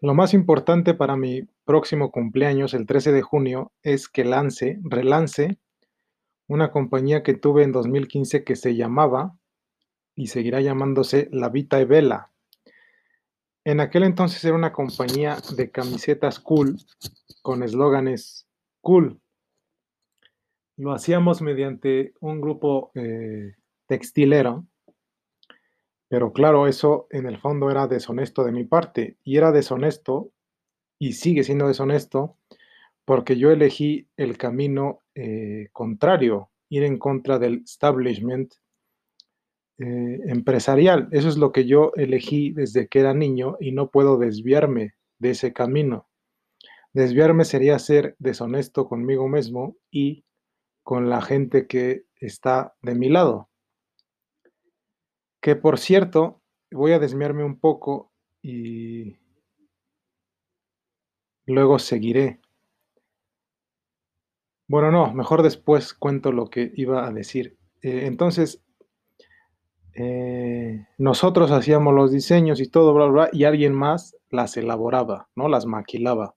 Lo 0.00 0.14
más 0.14 0.32
importante 0.32 0.94
para 0.94 1.16
mi 1.16 1.42
próximo 1.64 2.12
cumpleaños, 2.12 2.72
el 2.72 2.86
13 2.86 3.10
de 3.10 3.22
junio, 3.22 3.72
es 3.82 4.08
que 4.08 4.24
lance, 4.24 4.78
relance 4.82 5.58
una 6.46 6.70
compañía 6.70 7.22
que 7.22 7.34
tuve 7.34 7.64
en 7.64 7.72
2015 7.72 8.44
que 8.44 8.56
se 8.56 8.76
llamaba 8.76 9.36
y 10.14 10.28
seguirá 10.28 10.60
llamándose 10.60 11.28
La 11.32 11.48
Vita 11.48 11.80
e 11.80 11.84
Vela. 11.84 12.30
En 13.64 13.80
aquel 13.80 14.04
entonces 14.04 14.42
era 14.44 14.54
una 14.54 14.72
compañía 14.72 15.36
de 15.56 15.70
camisetas 15.70 16.40
cool 16.40 16.78
con 17.42 17.62
eslóganes 17.62 18.46
cool. 18.80 19.20
Lo 20.76 20.92
hacíamos 20.92 21.42
mediante 21.42 22.14
un 22.20 22.40
grupo 22.40 22.92
eh, 22.94 23.56
textilero, 23.86 24.64
pero 26.08 26.32
claro, 26.32 26.66
eso 26.66 27.06
en 27.10 27.26
el 27.26 27.38
fondo 27.38 27.70
era 27.70 27.86
deshonesto 27.86 28.44
de 28.44 28.52
mi 28.52 28.64
parte 28.64 29.18
y 29.24 29.36
era 29.36 29.52
deshonesto 29.52 30.32
y 30.98 31.12
sigue 31.12 31.44
siendo 31.44 31.68
deshonesto 31.68 32.36
porque 33.04 33.38
yo 33.38 33.50
elegí 33.50 34.08
el 34.16 34.36
camino 34.36 35.00
eh, 35.14 35.68
contrario, 35.72 36.50
ir 36.68 36.82
en 36.82 36.98
contra 36.98 37.38
del 37.38 37.62
establishment 37.64 38.54
eh, 39.78 40.20
empresarial. 40.26 41.08
Eso 41.12 41.28
es 41.28 41.38
lo 41.38 41.52
que 41.52 41.66
yo 41.66 41.92
elegí 41.94 42.52
desde 42.52 42.88
que 42.88 43.00
era 43.00 43.14
niño 43.14 43.56
y 43.60 43.72
no 43.72 43.90
puedo 43.90 44.18
desviarme 44.18 44.94
de 45.18 45.30
ese 45.30 45.52
camino. 45.52 46.08
Desviarme 46.92 47.44
sería 47.44 47.78
ser 47.78 48.16
deshonesto 48.18 48.88
conmigo 48.88 49.28
mismo 49.28 49.76
y 49.90 50.24
con 50.82 51.08
la 51.08 51.22
gente 51.22 51.66
que 51.66 52.04
está 52.16 52.74
de 52.82 52.94
mi 52.94 53.08
lado. 53.08 53.47
Que 55.40 55.56
por 55.56 55.78
cierto, 55.78 56.42
voy 56.70 56.92
a 56.92 56.98
desviarme 56.98 57.44
un 57.44 57.58
poco 57.58 58.12
y 58.42 59.16
luego 61.46 61.78
seguiré. 61.78 62.40
Bueno, 64.66 64.90
no, 64.90 65.14
mejor 65.14 65.42
después 65.42 65.94
cuento 65.94 66.30
lo 66.30 66.50
que 66.50 66.72
iba 66.76 67.06
a 67.06 67.12
decir. 67.12 67.56
Eh, 67.80 68.02
entonces, 68.04 68.62
eh, 69.94 70.86
nosotros 70.98 71.50
hacíamos 71.50 71.94
los 71.94 72.12
diseños 72.12 72.60
y 72.60 72.68
todo, 72.68 72.92
bla, 72.92 73.06
bla, 73.06 73.30
y 73.32 73.44
alguien 73.44 73.72
más 73.72 74.16
las 74.30 74.56
elaboraba, 74.56 75.28
¿no? 75.34 75.48
Las 75.48 75.66
maquilaba. 75.66 76.34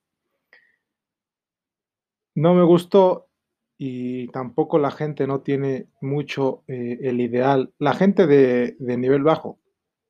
No 2.33 2.53
me 2.53 2.63
gustó 2.63 3.27
y 3.83 4.27
tampoco 4.27 4.77
la 4.77 4.91
gente 4.91 5.25
no 5.25 5.41
tiene 5.41 5.87
mucho 6.01 6.63
eh, 6.67 6.99
el 7.01 7.19
ideal. 7.19 7.73
La 7.79 7.95
gente 7.95 8.27
de, 8.27 8.75
nivel 8.79 9.23
bajo, 9.23 9.57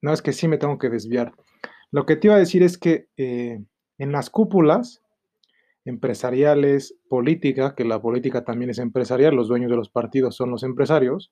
no 0.02 0.11
es 0.11 0.22
que 0.22 0.33
sí 0.33 0.50
me 0.50 0.58
tengo 0.58 0.78
que 0.78 0.89
desviar. 0.89 1.33
Lo 1.89 2.05
que 2.05 2.17
te 2.17 2.28
iba 2.28 2.36
a 2.36 2.39
decir 2.39 2.63
es 2.63 2.78
que 2.78 3.08
eh, 3.16 3.63
en 3.97 4.11
las 4.11 4.30
cúpulas 4.30 5.02
empresariales, 5.86 6.97
política, 7.08 7.73
que 7.73 7.86
la 7.86 8.02
política 8.02 8.44
también 8.44 8.72
es 8.72 8.78
empresarial, 8.78 9.36
los 9.36 9.47
dueños 9.47 9.72
de 9.72 9.78
los 9.78 9.89
partidos 9.89 10.35
son 10.35 10.52
los 10.52 10.63
empresarios, 10.63 11.31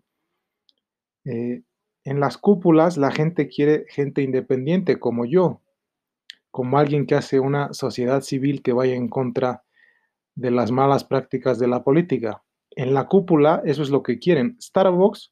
en 1.26 1.66
las 2.06 2.38
cúpulas 2.38 2.96
la 2.96 3.12
gente 3.12 3.50
quiere 3.50 3.84
gente 3.90 4.22
independiente 4.22 4.98
como 4.98 5.26
yo, 5.26 5.62
como 6.52 6.80
alguien 6.80 7.06
que 7.06 7.16
hace 7.16 7.42
una 7.42 7.74
sociedad 7.74 8.22
civil 8.22 8.64
que 8.64 8.72
vaya 8.72 8.96
en 8.96 9.10
contra 9.10 9.64
de 10.36 10.52
las 10.52 10.72
malas 10.72 11.04
prácticas 11.04 11.60
de 11.60 11.68
la 11.68 11.84
política. 11.84 12.44
En 12.72 12.94
la 12.94 13.08
cúpula 13.08 13.62
eso 13.66 13.82
es 13.82 13.90
lo 13.90 14.04
que 14.04 14.20
quieren. 14.20 14.58
Starbucks 14.62 15.32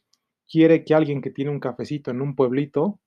quiere 0.49 0.83
que 0.83 0.93
alguien 0.93 1.21
que 1.21 1.31
tiene 1.31 1.51
un 1.51 1.59
cafecito 1.59 2.11
en 2.11 2.21
un 2.21 2.35
pueblito 2.35 2.99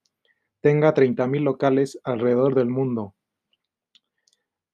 tenga 0.61 0.95
30.000 0.95 1.43
locales 1.43 1.99
alrededor 2.05 2.55
del 2.55 2.69
mundo. 2.69 3.15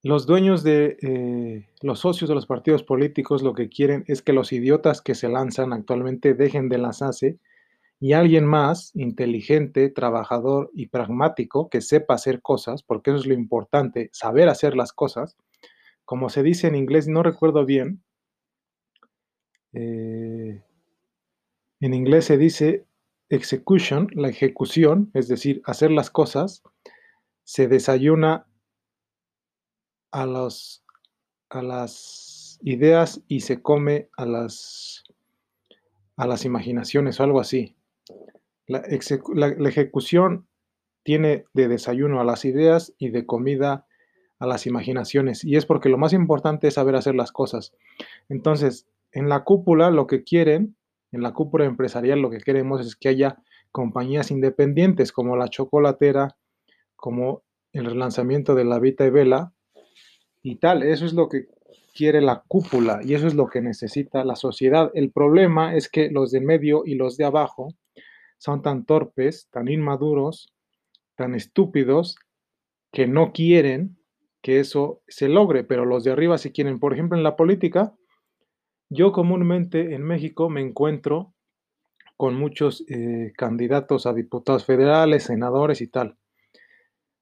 Los 0.02 0.26
dueños 0.26 0.62
de 0.62 0.96
eh, 1.02 1.68
los 1.82 2.00
socios 2.00 2.28
de 2.28 2.34
los 2.34 2.46
partidos 2.46 2.84
políticos 2.84 3.42
lo 3.42 3.54
que 3.54 3.68
quieren 3.68 4.04
es 4.06 4.22
que 4.22 4.32
los 4.32 4.52
idiotas 4.52 5.00
que 5.00 5.16
se 5.16 5.28
lanzan 5.28 5.72
actualmente 5.72 6.34
dejen 6.34 6.68
de 6.68 6.78
lanzarse 6.78 7.38
y 7.98 8.12
alguien 8.12 8.44
más 8.44 8.94
inteligente, 8.94 9.88
trabajador 9.88 10.70
y 10.74 10.86
pragmático 10.86 11.68
que 11.68 11.80
sepa 11.80 12.14
hacer 12.14 12.42
cosas, 12.42 12.82
porque 12.82 13.10
eso 13.10 13.20
es 13.20 13.26
lo 13.26 13.34
importante, 13.34 14.10
saber 14.12 14.48
hacer 14.48 14.76
las 14.76 14.92
cosas. 14.92 15.36
Como 16.06 16.30
se 16.30 16.42
dice 16.42 16.68
en 16.68 16.76
inglés, 16.76 17.08
no 17.08 17.22
recuerdo 17.22 17.66
bien, 17.66 18.02
eh, 19.74 20.62
en 21.80 21.94
inglés 21.94 22.24
se 22.24 22.38
dice 22.38 22.86
execution, 23.28 24.08
la 24.14 24.28
ejecución, 24.28 25.10
es 25.12 25.28
decir, 25.28 25.60
hacer 25.64 25.90
las 25.90 26.10
cosas, 26.10 26.62
se 27.44 27.68
desayuna 27.68 28.46
a, 30.12 30.26
las 31.62 32.58
ideas 32.62 33.22
y 33.28 33.40
se 33.40 33.60
come 33.60 34.08
a 34.16 34.24
las, 34.24 35.04
a 36.16 36.26
las 36.26 36.44
imaginaciones 36.44 37.20
o 37.20 37.24
algo 37.24 37.40
así. 37.40 37.76
La, 38.66 38.78
ejecución 38.78 40.48
tiene 41.02 41.44
de 41.52 41.68
desayuno 41.68 42.20
a 42.20 42.24
las 42.24 42.44
ideas 42.44 42.94
y 42.98 43.10
de 43.10 43.26
comida 43.26 43.85
a 44.38 44.46
las 44.46 44.66
imaginaciones. 44.66 45.44
Y 45.44 45.56
es 45.56 45.66
porque 45.66 45.88
lo 45.88 45.98
más 45.98 46.12
importante 46.12 46.68
es 46.68 46.74
saber 46.74 46.96
hacer 46.96 47.14
las 47.14 47.32
cosas. 47.32 47.72
Entonces, 48.28 48.86
en 49.12 49.28
la 49.28 49.44
cúpula 49.44 49.90
lo 49.90 50.06
que 50.06 50.24
quieren, 50.24 50.76
en 51.12 51.22
la 51.22 51.32
cúpula 51.32 51.64
empresarial 51.64 52.20
lo 52.20 52.30
que 52.30 52.38
queremos 52.38 52.80
es 52.80 52.96
que 52.96 53.08
haya 53.08 53.38
compañías 53.72 54.30
independientes 54.30 55.12
como 55.12 55.36
la 55.36 55.48
chocolatera, 55.48 56.36
como 56.96 57.42
el 57.72 57.86
relanzamiento 57.86 58.54
de 58.54 58.64
la 58.64 58.78
Vita 58.78 59.04
y 59.06 59.10
Vela 59.10 59.52
y 60.42 60.56
tal. 60.56 60.82
Eso 60.82 61.06
es 61.06 61.12
lo 61.12 61.28
que 61.28 61.46
quiere 61.94 62.20
la 62.20 62.44
cúpula 62.46 63.00
y 63.02 63.14
eso 63.14 63.26
es 63.26 63.34
lo 63.34 63.48
que 63.48 63.62
necesita 63.62 64.24
la 64.24 64.36
sociedad. 64.36 64.90
El 64.94 65.10
problema 65.10 65.74
es 65.74 65.88
que 65.88 66.10
los 66.10 66.30
de 66.30 66.40
medio 66.40 66.82
y 66.84 66.94
los 66.94 67.16
de 67.16 67.24
abajo 67.24 67.68
son 68.38 68.62
tan 68.62 68.84
torpes, 68.84 69.48
tan 69.50 69.68
inmaduros, 69.68 70.52
tan 71.14 71.34
estúpidos, 71.34 72.16
que 72.92 73.06
no 73.06 73.32
quieren 73.32 73.98
que 74.46 74.60
eso 74.60 75.02
se 75.08 75.28
logre, 75.28 75.64
pero 75.64 75.84
los 75.84 76.04
de 76.04 76.12
arriba 76.12 76.38
sí 76.38 76.52
quieren. 76.52 76.78
Por 76.78 76.92
ejemplo, 76.92 77.18
en 77.18 77.24
la 77.24 77.34
política, 77.34 77.96
yo 78.88 79.10
comúnmente 79.10 79.92
en 79.92 80.04
México 80.04 80.48
me 80.48 80.60
encuentro 80.60 81.34
con 82.16 82.36
muchos 82.36 82.84
eh, 82.88 83.32
candidatos 83.36 84.06
a 84.06 84.12
diputados 84.12 84.64
federales, 84.64 85.24
senadores 85.24 85.80
y 85.80 85.88
tal. 85.88 86.16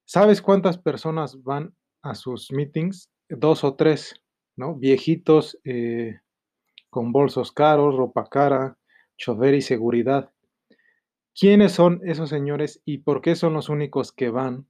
¿Sabes 0.05 0.43
cuántas 0.43 0.77
personas 0.77 1.43
van 1.43 1.75
a 2.03 2.15
sus 2.15 2.53
meetings? 2.53 3.11
Dos 3.31 3.65
o 3.65 3.75
tres, 3.75 4.23
¿no? 4.55 4.75
Viejitos 4.75 5.59
eh, 5.65 6.21
con 6.91 7.11
bolsos 7.11 7.53
caros, 7.53 7.97
ropa 7.97 8.29
cara, 8.29 8.77
chofer 9.17 9.55
y 9.55 9.63
seguridad. 9.63 10.31
¿Quiénes 11.34 11.73
son 11.73 12.03
esos 12.05 12.29
señores 12.29 12.83
y 12.84 12.99
por 12.99 13.23
qué 13.23 13.34
son 13.34 13.55
los 13.55 13.71
únicos 13.71 14.13
que 14.13 14.29
van 14.29 14.69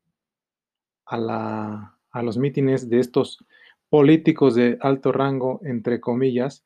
a, 1.04 1.93
los 2.22 2.38
mítines 2.38 2.88
de 2.88 3.00
estos 3.00 3.44
políticos 3.88 4.54
de 4.54 4.78
alto 4.80 5.12
rango, 5.12 5.60
entre 5.64 6.00
comillas? 6.00 6.64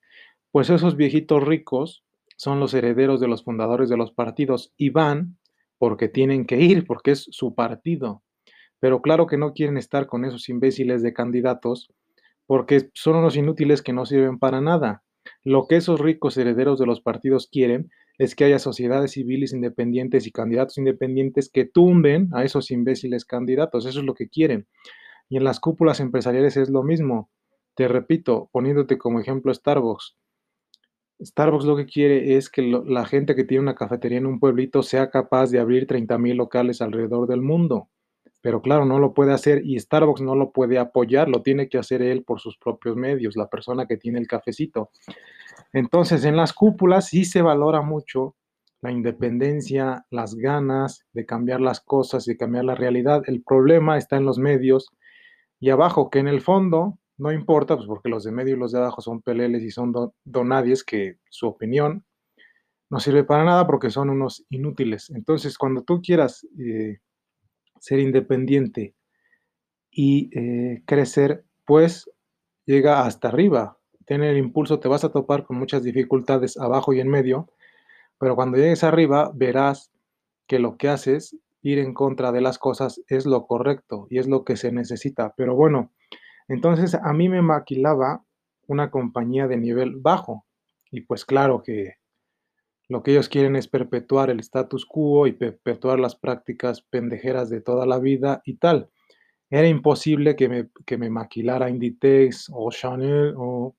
Pues 0.50 0.70
esos 0.70 0.96
viejitos 0.96 1.42
ricos 1.42 2.04
son 2.36 2.60
los 2.60 2.74
herederos 2.74 3.20
de 3.20 3.28
los 3.28 3.44
fundadores 3.44 3.88
de 3.88 3.96
los 3.96 4.12
partidos 4.12 4.72
y 4.76 4.90
van 4.90 5.38
porque 5.78 6.08
tienen 6.08 6.46
que 6.46 6.60
ir, 6.60 6.86
porque 6.86 7.12
es 7.12 7.26
su 7.30 7.54
partido. 7.54 8.22
Pero 8.80 9.02
claro 9.02 9.26
que 9.26 9.38
no 9.38 9.52
quieren 9.52 9.76
estar 9.76 10.06
con 10.06 10.24
esos 10.24 10.48
imbéciles 10.48 11.02
de 11.02 11.12
candidatos 11.12 11.92
porque 12.46 12.90
son 12.94 13.16
unos 13.16 13.36
inútiles 13.36 13.82
que 13.82 13.92
no 13.92 14.06
sirven 14.06 14.38
para 14.38 14.60
nada. 14.60 15.02
Lo 15.44 15.66
que 15.66 15.76
esos 15.76 16.00
ricos 16.00 16.36
herederos 16.38 16.78
de 16.78 16.86
los 16.86 17.00
partidos 17.00 17.48
quieren 17.50 17.90
es 18.16 18.34
que 18.34 18.44
haya 18.44 18.58
sociedades 18.58 19.12
civiles 19.12 19.52
independientes 19.52 20.26
y 20.26 20.32
candidatos 20.32 20.78
independientes 20.78 21.50
que 21.52 21.64
tumben 21.64 22.28
a 22.32 22.44
esos 22.44 22.70
imbéciles 22.70 23.24
candidatos. 23.24 23.86
Eso 23.86 24.00
es 24.00 24.06
lo 24.06 24.14
que 24.14 24.28
quieren. 24.28 24.66
Y 25.28 25.36
en 25.36 25.44
las 25.44 25.60
cúpulas 25.60 26.00
empresariales 26.00 26.56
es 26.56 26.70
lo 26.70 26.82
mismo. 26.82 27.30
Te 27.74 27.88
repito, 27.88 28.48
poniéndote 28.52 28.98
como 28.98 29.20
ejemplo 29.20 29.52
Starbucks. 29.52 30.16
Starbucks 31.20 31.64
lo 31.64 31.76
que 31.76 31.86
quiere 31.86 32.36
es 32.36 32.48
que 32.48 32.62
la 32.62 33.04
gente 33.04 33.34
que 33.34 33.44
tiene 33.44 33.62
una 33.62 33.74
cafetería 33.74 34.18
en 34.18 34.26
un 34.26 34.38
pueblito 34.38 34.82
sea 34.82 35.10
capaz 35.10 35.50
de 35.50 35.58
abrir 35.58 35.86
30.000 35.86 36.34
locales 36.36 36.80
alrededor 36.80 37.28
del 37.28 37.42
mundo. 37.42 37.88
Pero 38.40 38.62
claro, 38.62 38.84
no 38.84 39.00
lo 39.00 39.14
puede 39.14 39.32
hacer 39.32 39.62
y 39.64 39.78
Starbucks 39.78 40.20
no 40.20 40.36
lo 40.36 40.52
puede 40.52 40.78
apoyar, 40.78 41.28
lo 41.28 41.42
tiene 41.42 41.68
que 41.68 41.78
hacer 41.78 42.02
él 42.02 42.22
por 42.22 42.40
sus 42.40 42.56
propios 42.56 42.96
medios, 42.96 43.36
la 43.36 43.48
persona 43.48 43.86
que 43.86 43.96
tiene 43.96 44.20
el 44.20 44.28
cafecito. 44.28 44.90
Entonces, 45.72 46.24
en 46.24 46.36
las 46.36 46.52
cúpulas 46.52 47.08
sí 47.08 47.24
se 47.24 47.42
valora 47.42 47.82
mucho 47.82 48.36
la 48.80 48.92
independencia, 48.92 50.06
las 50.10 50.36
ganas 50.36 51.04
de 51.12 51.26
cambiar 51.26 51.60
las 51.60 51.80
cosas, 51.80 52.24
de 52.26 52.36
cambiar 52.36 52.64
la 52.64 52.76
realidad. 52.76 53.22
El 53.26 53.42
problema 53.42 53.98
está 53.98 54.16
en 54.16 54.24
los 54.24 54.38
medios 54.38 54.88
y 55.60 55.70
abajo, 55.70 56.10
que 56.10 56.18
en 56.18 56.28
el 56.28 56.40
fondo 56.40 56.98
no 57.18 57.32
importa, 57.32 57.76
pues 57.76 57.88
porque 57.88 58.08
los 58.08 58.24
de 58.24 58.30
medio 58.30 58.54
y 58.54 58.58
los 58.58 58.72
de 58.72 58.78
abajo 58.78 59.00
son 59.00 59.20
peleles 59.22 59.62
y 59.62 59.70
son 59.70 59.92
donadies 60.24 60.84
que 60.84 61.18
su 61.30 61.48
opinión 61.48 62.04
no 62.90 63.00
sirve 63.00 63.24
para 63.24 63.44
nada 63.44 63.66
porque 63.66 63.90
son 63.90 64.08
unos 64.08 64.46
inútiles. 64.50 65.10
Entonces, 65.10 65.58
cuando 65.58 65.82
tú 65.82 66.00
quieras 66.00 66.46
eh, 66.58 66.98
ser 67.80 67.98
independiente 67.98 68.94
y 69.90 70.30
eh, 70.38 70.82
crecer, 70.86 71.44
pues 71.66 72.10
llega 72.64 73.04
hasta 73.04 73.28
arriba. 73.28 73.78
Tener 74.06 74.30
el 74.30 74.38
impulso, 74.38 74.78
te 74.78 74.88
vas 74.88 75.04
a 75.04 75.10
topar 75.10 75.44
con 75.44 75.58
muchas 75.58 75.82
dificultades 75.82 76.56
abajo 76.56 76.92
y 76.92 77.00
en 77.00 77.08
medio, 77.08 77.48
pero 78.18 78.36
cuando 78.36 78.56
llegues 78.56 78.84
arriba 78.84 79.30
verás 79.34 79.90
que 80.46 80.58
lo 80.58 80.76
que 80.78 80.88
haces, 80.88 81.36
ir 81.68 81.78
en 81.78 81.94
contra 81.94 82.32
de 82.32 82.40
las 82.40 82.58
cosas, 82.58 83.02
es 83.08 83.26
lo 83.26 83.46
correcto 83.46 84.06
y 84.10 84.18
es 84.18 84.26
lo 84.26 84.44
que 84.44 84.56
se 84.56 84.72
necesita. 84.72 85.34
Pero 85.36 85.54
bueno, 85.54 85.92
entonces 86.48 86.94
a 86.94 87.12
mí 87.12 87.28
me 87.28 87.42
maquilaba 87.42 88.24
una 88.66 88.90
compañía 88.90 89.46
de 89.46 89.56
nivel 89.56 89.96
bajo 89.96 90.46
y 90.90 91.02
pues 91.02 91.24
claro 91.24 91.62
que 91.62 91.94
lo 92.88 93.02
que 93.02 93.10
ellos 93.10 93.28
quieren 93.28 93.54
es 93.54 93.68
perpetuar 93.68 94.30
el 94.30 94.40
status 94.40 94.86
quo 94.86 95.26
y 95.26 95.32
perpetuar 95.32 96.00
las 96.00 96.16
prácticas 96.16 96.80
pendejeras 96.80 97.50
de 97.50 97.60
toda 97.60 97.84
la 97.84 97.98
vida 97.98 98.40
y 98.46 98.54
tal. 98.54 98.88
Era 99.50 99.68
imposible 99.68 100.36
que 100.36 100.48
me, 100.48 100.68
que 100.86 100.96
me 100.96 101.10
maquilara 101.10 101.68
Inditex 101.68 102.50
o 102.52 102.70
Chanel 102.70 103.34
o 103.36 103.76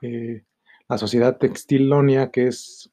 eh, 0.00 0.44
la 0.88 0.96
Sociedad 0.96 1.36
Textil 1.36 1.88
Lonia, 1.88 2.30
que 2.30 2.46
es 2.46 2.90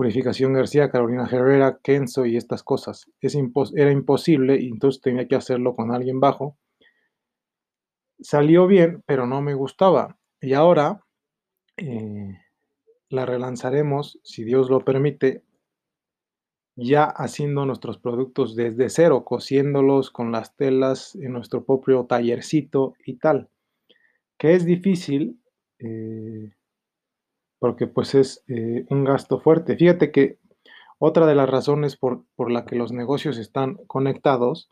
Purificación 0.00 0.54
García, 0.54 0.90
Carolina 0.90 1.28
Herrera, 1.30 1.78
Kenzo 1.82 2.24
y 2.24 2.38
estas 2.38 2.62
cosas. 2.62 3.10
Es 3.20 3.36
era 3.74 3.92
imposible 3.92 4.58
y 4.58 4.68
entonces 4.68 5.02
tenía 5.02 5.28
que 5.28 5.34
hacerlo 5.34 5.76
con 5.76 5.92
alguien 5.92 6.20
bajo. 6.20 6.56
Salió 8.18 8.66
bien, 8.66 9.02
pero 9.04 9.26
no 9.26 9.42
me 9.42 9.52
gustaba. 9.52 10.16
Y 10.40 10.54
ahora 10.54 11.04
eh, 11.76 12.34
la 13.10 13.26
relanzaremos, 13.26 14.18
si 14.24 14.42
Dios 14.42 14.70
lo 14.70 14.86
permite, 14.86 15.42
ya 16.76 17.04
haciendo 17.04 17.66
nuestros 17.66 17.98
productos 17.98 18.56
desde 18.56 18.88
cero, 18.88 19.26
cosiéndolos 19.26 20.10
con 20.10 20.32
las 20.32 20.56
telas 20.56 21.14
en 21.16 21.34
nuestro 21.34 21.66
propio 21.66 22.06
tallercito 22.06 22.94
y 23.04 23.18
tal. 23.18 23.50
Que 24.38 24.54
es 24.54 24.64
difícil, 24.64 25.42
eh, 25.78 26.54
porque 27.60 27.86
pues 27.86 28.14
es 28.16 28.42
eh, 28.48 28.84
un 28.88 29.04
gasto 29.04 29.38
fuerte. 29.38 29.76
Fíjate 29.76 30.10
que 30.10 30.38
otra 30.98 31.26
de 31.26 31.34
las 31.36 31.48
razones 31.48 31.96
por, 31.96 32.24
la 32.50 32.64
que 32.64 32.74
los 32.74 32.90
negocios 32.90 33.38
están 33.38 33.76
conectados 33.86 34.68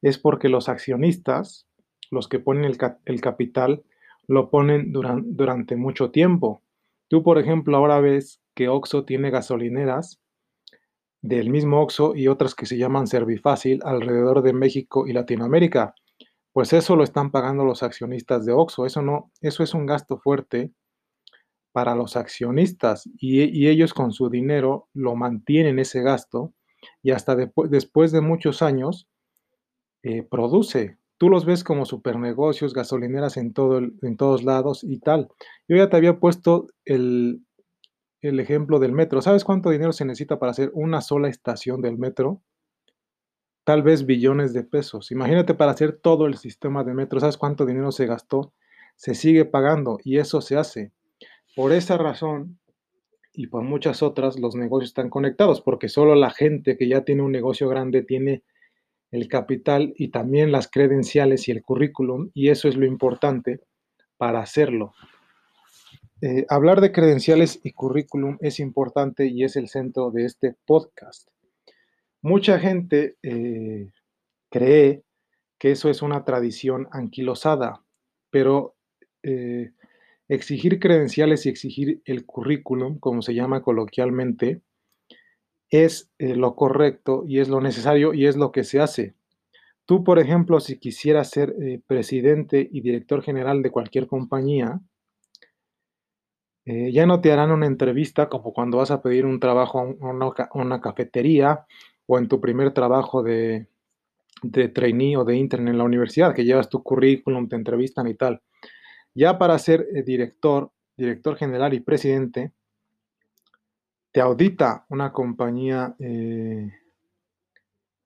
es 0.00 0.18
porque 0.18 0.48
los 0.48 0.68
accionistas, 0.68 1.66
los 2.10 2.28
que 2.28 2.38
ponen 2.38 2.64
el, 2.64 3.20
capital, 3.20 3.82
lo 4.26 4.48
ponen 4.48 4.92
durante 4.92 5.76
mucho 5.76 6.10
tiempo. 6.10 6.62
Tú, 7.08 7.22
por 7.22 7.38
ejemplo, 7.38 7.76
ahora 7.76 8.00
ves 8.00 8.40
que 8.54 8.68
Oxo 8.68 9.04
tiene 9.04 9.30
gasolineras 9.30 10.20
del 11.20 11.50
mismo 11.50 11.82
Oxo 11.82 12.14
y 12.14 12.28
otras 12.28 12.54
que 12.54 12.66
se 12.66 12.78
llaman 12.78 13.06
Servifácil 13.06 13.80
alrededor 13.84 14.42
de 14.42 14.52
México 14.52 15.06
y 15.08 15.12
Latinoamérica. 15.12 15.94
Pues 16.52 16.72
eso 16.72 16.94
lo 16.94 17.02
están 17.02 17.32
pagando 17.32 17.64
los 17.64 17.82
accionistas 17.82 18.44
de 18.44 18.52
Oxo. 18.52 18.86
Eso 18.86 19.02
no, 19.02 19.32
eso 19.40 19.64
es 19.64 19.74
un 19.74 19.86
gasto 19.86 20.18
fuerte 20.18 20.70
para 21.74 21.96
los 21.96 22.16
accionistas 22.16 23.10
y, 23.18 23.66
ellos 23.66 23.94
con 23.94 24.12
su 24.12 24.30
dinero 24.30 24.88
lo 24.94 25.16
mantienen 25.16 25.80
ese 25.80 26.02
gasto 26.02 26.54
y 27.02 27.10
hasta 27.10 27.34
después 27.34 28.12
de 28.12 28.20
muchos 28.20 28.62
años 28.62 29.08
eh, 30.04 30.22
produce. 30.22 30.98
Tú 31.18 31.28
los 31.28 31.44
ves 31.44 31.64
como 31.64 31.84
supernegocios, 31.84 32.74
gasolineras 32.74 33.36
en, 33.38 33.52
todo 33.52 33.78
en 33.78 34.16
todos 34.16 34.44
lados 34.44 34.84
y 34.84 35.00
tal. 35.00 35.28
Yo 35.66 35.76
ya 35.76 35.88
te 35.90 35.96
había 35.96 36.20
puesto 36.20 36.68
el, 36.84 37.44
el 38.20 38.38
ejemplo 38.38 38.78
del 38.78 38.92
metro. 38.92 39.20
¿Sabes 39.20 39.42
cuánto 39.42 39.70
dinero 39.70 39.92
se 39.92 40.04
necesita 40.04 40.38
para 40.38 40.52
hacer 40.52 40.70
una 40.74 41.00
sola 41.00 41.28
estación 41.28 41.80
del 41.80 41.98
metro? 41.98 42.40
Tal 43.64 43.82
vez 43.82 44.06
billones 44.06 44.52
de 44.52 44.62
pesos. 44.62 45.10
Imagínate 45.10 45.54
para 45.54 45.72
hacer 45.72 45.98
todo 46.00 46.26
el 46.26 46.36
sistema 46.36 46.84
de 46.84 46.94
metro. 46.94 47.18
¿Sabes 47.18 47.36
cuánto 47.36 47.66
dinero 47.66 47.90
se 47.90 48.06
gastó? 48.06 48.52
Se 48.94 49.16
sigue 49.16 49.44
pagando 49.44 49.98
y 50.04 50.18
eso 50.18 50.40
se 50.40 50.56
hace. 50.56 50.92
Por 51.54 51.72
esa 51.72 51.96
razón 51.96 52.58
y 53.32 53.48
por 53.48 53.62
muchas 53.62 54.02
otras, 54.02 54.38
los 54.38 54.54
negocios 54.54 54.90
están 54.90 55.10
conectados, 55.10 55.60
porque 55.60 55.88
solo 55.88 56.14
la 56.14 56.30
gente 56.30 56.76
que 56.76 56.88
ya 56.88 57.04
tiene 57.04 57.22
un 57.22 57.32
negocio 57.32 57.68
grande 57.68 58.02
tiene 58.02 58.42
el 59.10 59.28
capital 59.28 59.94
y 59.96 60.08
también 60.08 60.52
las 60.52 60.68
credenciales 60.68 61.48
y 61.48 61.52
el 61.52 61.62
currículum, 61.62 62.30
y 62.34 62.48
eso 62.50 62.68
es 62.68 62.76
lo 62.76 62.86
importante 62.86 63.60
para 64.16 64.40
hacerlo. 64.40 64.94
Eh, 66.20 66.46
hablar 66.48 66.80
de 66.80 66.92
credenciales 66.92 67.60
y 67.62 67.72
currículum 67.72 68.38
es 68.40 68.58
importante 68.60 69.26
y 69.26 69.44
es 69.44 69.56
el 69.56 69.68
centro 69.68 70.10
de 70.10 70.24
este 70.24 70.56
podcast. 70.64 71.28
Mucha 72.22 72.58
gente 72.58 73.16
eh, 73.22 73.90
cree 74.48 75.02
que 75.58 75.72
eso 75.72 75.90
es 75.90 76.02
una 76.02 76.24
tradición 76.24 76.88
anquilosada, 76.92 77.84
pero 78.30 78.74
eh, 79.22 79.72
Exigir 80.28 80.80
credenciales 80.80 81.44
y 81.44 81.50
exigir 81.50 82.02
el 82.04 82.24
currículum, 82.24 82.98
como 82.98 83.22
se 83.22 83.34
llama 83.34 83.62
coloquialmente, 83.62 84.62
es 85.70 86.10
eh, 86.18 86.36
lo 86.36 86.54
correcto 86.54 87.24
y 87.26 87.40
es 87.40 87.48
lo 87.48 87.60
necesario 87.60 88.14
y 88.14 88.26
es 88.26 88.36
lo 88.36 88.52
que 88.52 88.64
se 88.64 88.80
hace. 88.80 89.14
Tú, 89.86 90.02
por 90.02 90.18
ejemplo, 90.18 90.60
si 90.60 90.78
quisieras 90.78 91.30
ser 91.30 91.54
eh, 91.60 91.80
presidente 91.86 92.66
y 92.70 92.80
director 92.80 93.22
general 93.22 93.62
de 93.62 93.70
cualquier 93.70 94.06
compañía, 94.06 94.80
eh, 96.66 96.90
ya 96.92 97.04
no 97.04 97.20
te 97.20 97.30
harán 97.30 97.50
una 97.50 97.66
entrevista 97.66 98.30
como 98.30 98.54
cuando 98.54 98.78
vas 98.78 98.90
a 98.90 99.02
pedir 99.02 99.26
un 99.26 99.38
trabajo 99.38 99.80
a 100.00 100.58
una, 100.58 100.80
cafetería 100.80 101.66
o 102.06 102.18
en 102.18 102.28
tu 102.28 102.40
primer 102.40 102.72
trabajo 102.72 103.22
de, 103.22 103.66
de 104.42 104.68
trainee 104.68 105.18
o 105.18 105.24
de 105.24 105.36
intern 105.36 105.68
en 105.68 105.76
la 105.76 105.84
universidad, 105.84 106.34
que 106.34 106.44
llevas 106.44 106.70
tu 106.70 106.82
currículum, 106.82 107.48
te 107.48 107.56
entrevistan 107.56 108.06
y 108.06 108.14
tal. 108.14 108.40
Ya 109.14 109.38
para 109.38 109.58
ser 109.58 109.86
eh, 109.94 110.02
director, 110.02 110.72
director 110.96 111.36
general 111.36 111.72
y 111.72 111.80
presidente, 111.80 112.52
te 114.10 114.20
audita 114.20 114.86
una 114.88 115.12
compañía, 115.12 115.94
eh, 115.98 116.72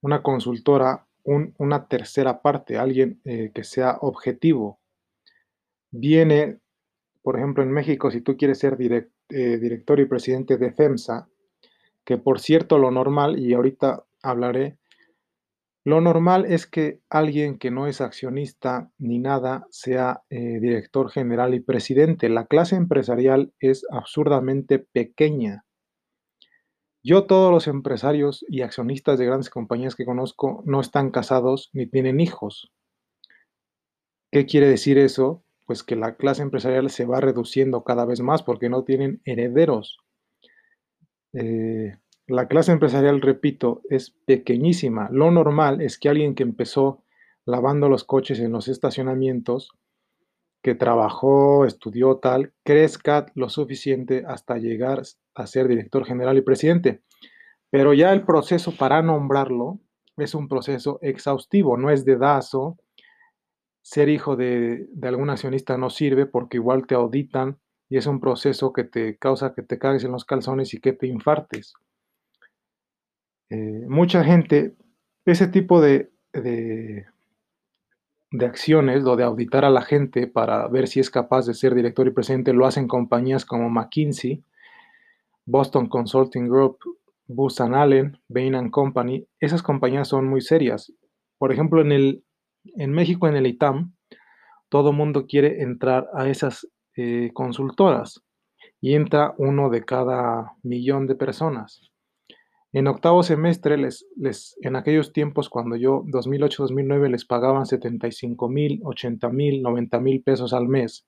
una 0.02 0.22
consultora, 0.22 1.06
una 1.24 1.86
tercera 1.86 2.40
parte, 2.40 2.78
alguien 2.78 3.20
eh, 3.24 3.50
que 3.54 3.62
sea 3.62 3.98
objetivo. 4.00 4.78
Viene, 5.90 6.60
por 7.22 7.36
ejemplo, 7.36 7.62
en 7.62 7.70
México, 7.70 8.10
si 8.10 8.22
tú 8.22 8.36
quieres 8.36 8.58
ser 8.58 8.78
director 8.78 10.00
y 10.00 10.06
presidente 10.06 10.56
de 10.56 10.72
FEMSA, 10.72 11.28
que 12.04 12.16
por 12.16 12.40
cierto 12.40 12.78
lo 12.78 12.90
normal, 12.90 13.38
y 13.38 13.52
ahorita 13.52 14.04
hablaré 14.22 14.77
lo 15.88 16.02
normal 16.02 16.44
es 16.44 16.66
que 16.66 17.00
alguien 17.08 17.58
que 17.58 17.70
no 17.70 17.86
es 17.86 18.02
accionista 18.02 18.90
ni 18.98 19.18
nada 19.18 19.66
sea 19.70 20.22
eh, 20.28 20.60
director 20.60 21.10
general 21.10 21.54
y 21.54 21.60
presidente. 21.60 22.28
La 22.28 22.44
clase 22.44 22.76
empresarial 22.76 23.54
es 23.58 23.86
absurdamente 23.90 24.80
pequeña. 24.80 25.64
Yo 27.02 27.24
todos 27.24 27.50
los 27.50 27.68
empresarios 27.68 28.44
y 28.50 28.60
accionistas 28.60 29.18
de 29.18 29.24
grandes 29.24 29.48
compañías 29.48 29.96
que 29.96 30.04
conozco 30.04 30.62
no 30.66 30.82
están 30.82 31.10
casados 31.10 31.70
ni 31.72 31.86
tienen 31.86 32.20
hijos. 32.20 32.70
¿Qué 34.30 34.44
quiere 34.44 34.68
decir 34.68 34.98
eso? 34.98 35.42
Pues 35.64 35.82
que 35.82 35.96
la 35.96 36.16
clase 36.16 36.42
empresarial 36.42 36.90
se 36.90 37.06
va 37.06 37.22
reduciendo 37.22 37.82
cada 37.82 38.04
vez 38.04 38.20
más 38.20 38.42
porque 38.42 38.68
no 38.68 38.84
tienen 38.84 39.22
herederos. 39.24 39.96
Eh, 41.32 41.96
la 42.28 42.46
clase 42.46 42.72
empresarial, 42.72 43.22
repito, 43.22 43.80
es 43.88 44.10
pequeñísima. 44.26 45.08
Lo 45.10 45.30
normal 45.30 45.80
es 45.80 45.98
que 45.98 46.10
alguien 46.10 46.34
que 46.34 46.42
empezó 46.42 47.02
lavando 47.46 47.88
los 47.88 48.04
coches 48.04 48.38
en 48.38 48.52
los 48.52 48.68
estacionamientos, 48.68 49.70
que 50.62 50.74
trabajó, 50.74 51.64
estudió 51.64 52.18
tal, 52.18 52.52
crezca 52.64 53.26
lo 53.34 53.48
suficiente 53.48 54.24
hasta 54.26 54.58
llegar 54.58 55.02
a 55.34 55.46
ser 55.46 55.68
director 55.68 56.04
general 56.04 56.36
y 56.36 56.42
presidente. 56.42 57.02
Pero 57.70 57.94
ya 57.94 58.12
el 58.12 58.24
proceso 58.24 58.76
para 58.76 59.00
nombrarlo 59.00 59.80
es 60.18 60.34
un 60.34 60.48
proceso 60.48 60.98
exhaustivo, 61.00 61.78
no 61.78 61.90
es 61.90 62.04
de 62.04 62.18
dazo. 62.18 62.76
Ser 63.80 64.10
hijo 64.10 64.36
de, 64.36 64.86
de 64.92 65.08
algún 65.08 65.30
accionista 65.30 65.78
no 65.78 65.88
sirve 65.88 66.26
porque 66.26 66.58
igual 66.58 66.86
te 66.86 66.94
auditan 66.94 67.58
y 67.88 67.96
es 67.96 68.06
un 68.06 68.20
proceso 68.20 68.74
que 68.74 68.84
te 68.84 69.16
causa 69.16 69.54
que 69.54 69.62
te 69.62 69.78
cagues 69.78 70.04
en 70.04 70.12
los 70.12 70.26
calzones 70.26 70.74
y 70.74 70.80
que 70.80 70.92
te 70.92 71.06
infartes. 71.06 71.72
Eh, 73.50 73.84
mucha 73.88 74.24
gente, 74.24 74.74
ese 75.24 75.48
tipo 75.48 75.80
de, 75.80 76.10
de, 76.32 77.06
acciones, 78.40 79.02
lo 79.02 79.16
de 79.16 79.24
auditar 79.24 79.64
a 79.64 79.70
la 79.70 79.82
gente 79.82 80.26
para 80.26 80.68
ver 80.68 80.86
si 80.86 81.00
es 81.00 81.10
capaz 81.10 81.46
de 81.46 81.54
ser 81.54 81.74
director 81.74 82.06
y 82.06 82.10
presidente, 82.10 82.52
lo 82.52 82.66
hacen 82.66 82.88
compañías 82.88 83.44
como 83.44 83.70
McKinsey, 83.70 84.44
Boston 85.46 85.88
Consulting 85.88 86.48
Group, 86.48 86.78
Booz 87.26 87.60
Allen, 87.60 88.18
Bain 88.28 88.70
Company. 88.70 89.26
Esas 89.40 89.62
compañías 89.62 90.08
son 90.08 90.26
muy 90.26 90.40
serias. 90.40 90.92
Por 91.38 91.52
ejemplo, 91.52 91.80
en, 91.80 91.92
el, 91.92 92.24
en 92.76 92.92
México, 92.92 93.28
en 93.28 93.36
el 93.36 93.46
ITAM, 93.46 93.94
todo 94.68 94.92
mundo 94.92 95.26
quiere 95.26 95.62
entrar 95.62 96.08
a 96.14 96.28
esas 96.28 96.68
eh, 96.96 97.30
consultoras 97.32 98.22
y 98.80 98.94
entra 98.94 99.34
uno 99.38 99.70
de 99.70 99.84
cada 99.84 100.52
millón 100.62 101.06
de 101.06 101.14
personas. 101.14 101.87
En 102.72 102.86
octavo 102.86 103.22
semestre, 103.22 103.78
les, 103.78 104.06
les, 104.16 104.56
en 104.60 104.76
aquellos 104.76 105.12
tiempos, 105.12 105.48
cuando 105.48 105.76
yo, 105.76 106.02
2008-2009, 106.04 107.08
les 107.10 107.24
pagaban 107.24 107.64
75 107.64 108.48
mil, 108.48 108.80
80 108.84 109.28
mil, 109.30 109.62
90 109.62 110.00
mil 110.00 110.22
pesos 110.22 110.52
al 110.52 110.68
mes. 110.68 111.06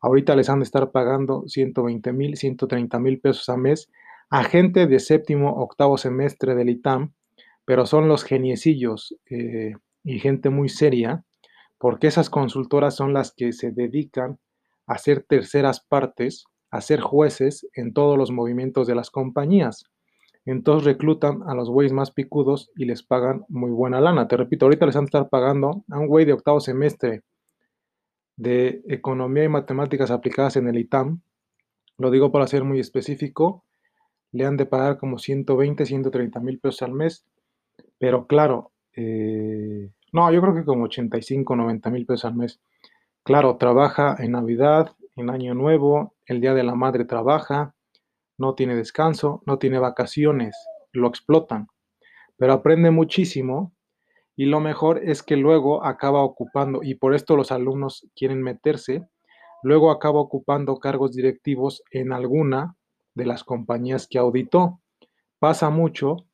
Ahorita 0.00 0.34
les 0.36 0.48
han 0.48 0.60
de 0.60 0.64
estar 0.64 0.90
pagando 0.90 1.44
120 1.46 2.12
mil, 2.12 2.36
130 2.36 2.98
mil 2.98 3.20
pesos 3.20 3.48
al 3.48 3.58
mes 3.58 3.90
a 4.28 4.42
gente 4.42 4.86
de 4.86 4.98
séptimo, 4.98 5.62
octavo 5.62 5.96
semestre 5.98 6.54
del 6.56 6.70
ITAM, 6.70 7.12
pero 7.64 7.86
son 7.86 8.08
los 8.08 8.24
geniecillos 8.24 9.16
eh, 9.30 9.74
y 10.02 10.18
gente 10.18 10.50
muy 10.50 10.68
seria, 10.68 11.24
porque 11.78 12.08
esas 12.08 12.28
consultoras 12.28 12.96
son 12.96 13.12
las 13.12 13.32
que 13.32 13.52
se 13.52 13.70
dedican 13.70 14.38
a 14.86 14.98
ser 14.98 15.22
terceras 15.22 15.80
partes, 15.80 16.44
a 16.70 16.80
ser 16.80 17.00
jueces 17.00 17.68
en 17.74 17.92
todos 17.92 18.18
los 18.18 18.32
movimientos 18.32 18.86
de 18.86 18.94
las 18.96 19.10
compañías. 19.10 19.84
Entonces 20.46 20.84
reclutan 20.84 21.42
a 21.46 21.54
los 21.54 21.68
güeyes 21.68 21.92
más 21.92 22.12
picudos 22.12 22.70
y 22.76 22.84
les 22.84 23.02
pagan 23.02 23.44
muy 23.48 23.70
buena 23.72 24.00
lana. 24.00 24.28
Te 24.28 24.36
repito, 24.36 24.66
ahorita 24.66 24.86
les 24.86 24.94
van 24.94 25.04
a 25.04 25.06
estar 25.06 25.28
pagando 25.28 25.84
a 25.90 25.98
un 25.98 26.06
güey 26.06 26.24
de 26.24 26.32
octavo 26.32 26.60
semestre 26.60 27.22
de 28.36 28.82
Economía 28.86 29.44
y 29.44 29.48
Matemáticas 29.48 30.12
aplicadas 30.12 30.56
en 30.56 30.68
el 30.68 30.78
ITAM. 30.78 31.20
Lo 31.98 32.12
digo 32.12 32.30
para 32.30 32.46
ser 32.46 32.62
muy 32.62 32.78
específico. 32.78 33.64
Le 34.30 34.46
han 34.46 34.56
de 34.56 34.66
pagar 34.66 34.98
como 34.98 35.18
120, 35.18 35.84
130 35.84 36.40
mil 36.40 36.60
pesos 36.60 36.82
al 36.82 36.92
mes. 36.92 37.24
Pero 37.98 38.26
claro, 38.26 38.70
eh, 38.94 39.90
no, 40.12 40.32
yo 40.32 40.40
creo 40.40 40.54
que 40.54 40.64
como 40.64 40.84
85, 40.84 41.56
90 41.56 41.90
mil 41.90 42.06
pesos 42.06 42.26
al 42.26 42.36
mes. 42.36 42.60
Claro, 43.24 43.56
trabaja 43.56 44.14
en 44.18 44.32
Navidad, 44.32 44.92
en 45.16 45.30
Año 45.30 45.54
Nuevo, 45.54 46.14
el 46.26 46.40
Día 46.40 46.54
de 46.54 46.62
la 46.62 46.76
Madre 46.76 47.04
trabaja, 47.04 47.74
no 48.38 48.54
tiene 48.54 48.74
descanso, 48.74 49.42
no 49.46 49.58
tiene 49.58 49.78
vacaciones, 49.78 50.56
lo 50.92 51.08
explotan, 51.08 51.68
pero 52.36 52.52
aprende 52.52 52.90
muchísimo 52.90 53.72
y 54.36 54.46
lo 54.46 54.60
mejor 54.60 55.00
es 55.02 55.22
que 55.22 55.36
luego 55.36 55.84
acaba 55.84 56.22
ocupando, 56.22 56.82
y 56.82 56.94
por 56.94 57.14
esto 57.14 57.36
los 57.36 57.50
alumnos 57.52 58.06
quieren 58.14 58.42
meterse, 58.42 59.06
luego 59.62 59.90
acaba 59.90 60.20
ocupando 60.20 60.76
cargos 60.78 61.12
directivos 61.12 61.82
en 61.90 62.12
alguna 62.12 62.76
de 63.14 63.24
las 63.24 63.44
compañías 63.44 64.06
que 64.06 64.18
auditó. 64.18 64.80
Pasa 65.38 65.70
mucho 65.70 66.26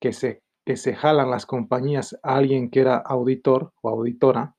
que 0.00 0.12
se, 0.12 0.42
que 0.64 0.76
se 0.76 0.96
jalan 0.96 1.30
las 1.30 1.46
compañías 1.46 2.18
a 2.24 2.36
alguien 2.36 2.70
que 2.70 2.80
era 2.80 2.96
auditor 2.96 3.72
o 3.82 3.88
auditora 3.88 4.56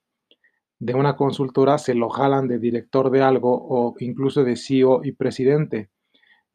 de 0.79 0.93
una 0.93 1.15
consultora, 1.15 1.77
se 1.77 1.95
lo 1.95 2.09
jalan 2.09 2.47
de 2.47 2.59
director 2.59 3.09
de 3.09 3.21
algo 3.21 3.51
o 3.53 3.95
incluso 3.99 4.43
de 4.43 4.55
CEO 4.55 5.03
y 5.03 5.13
presidente 5.13 5.89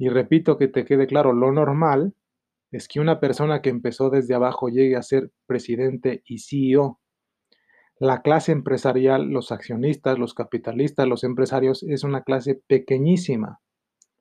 y 0.01 0.09
repito 0.09 0.57
que 0.57 0.67
te 0.67 0.87
quede 0.87 1.07
claro, 1.07 1.35
lo 1.35 1.53
normal 1.53 2.15
es 2.71 2.89
que 2.89 3.01
una 3.01 3.21
persona 3.21 3.61
que 3.61 3.69
empezó 3.69 4.09
desde 4.09 4.35
abajo 4.35 4.71
llegue 4.71 4.97
a 4.97 5.03
ser 5.03 5.31
presidente 5.45 6.23
y 6.25 6.39
CEO. 6.39 6.99
La 7.99 8.23
clase 8.23 8.53
empresarial, 8.53 9.29
los 9.29 9.53
accionistas, 9.53 10.19
los 10.19 10.33
capitalistas, 10.33 11.07
los 11.07 11.23
empresarios, 11.23 11.83
es 11.83 12.03
una 12.03 12.23
clase 12.23 12.63
pequeñísima, 12.67 13.61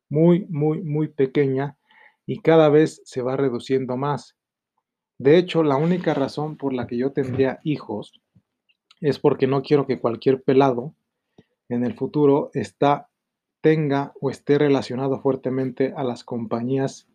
muy, 0.10 0.46
muy, 0.50 0.82
muy 0.82 1.08
pequeña 1.08 1.78
y 2.26 2.42
cada 2.42 2.68
vez 2.68 3.02
se 3.06 3.22
va 3.22 3.38
reduciendo 3.38 3.96
más. 3.96 4.36
De 5.18 5.38
hecho, 5.38 5.64
la 5.64 5.78
única 5.78 6.14
razón 6.14 6.58
por 6.58 6.74
la 6.74 6.88
que 6.88 6.98
yo 6.98 7.14
tendría 7.14 7.62
hijos 7.64 8.22
es 9.00 9.18
porque 9.18 9.48
no 9.48 9.62
quiero 9.62 9.88
que 9.88 10.02
cualquier 10.02 10.44
pelado 10.44 10.94
en 11.70 11.86
el 11.86 11.94
futuro 11.94 12.50
está 12.54 13.09
tenga 13.62 14.14
o 14.22 14.30
esté 14.30 14.58
relacionado 14.58 15.20
fuertemente 15.20 15.94
a 15.96 16.04
las 16.04 16.24
compañías 16.24 17.08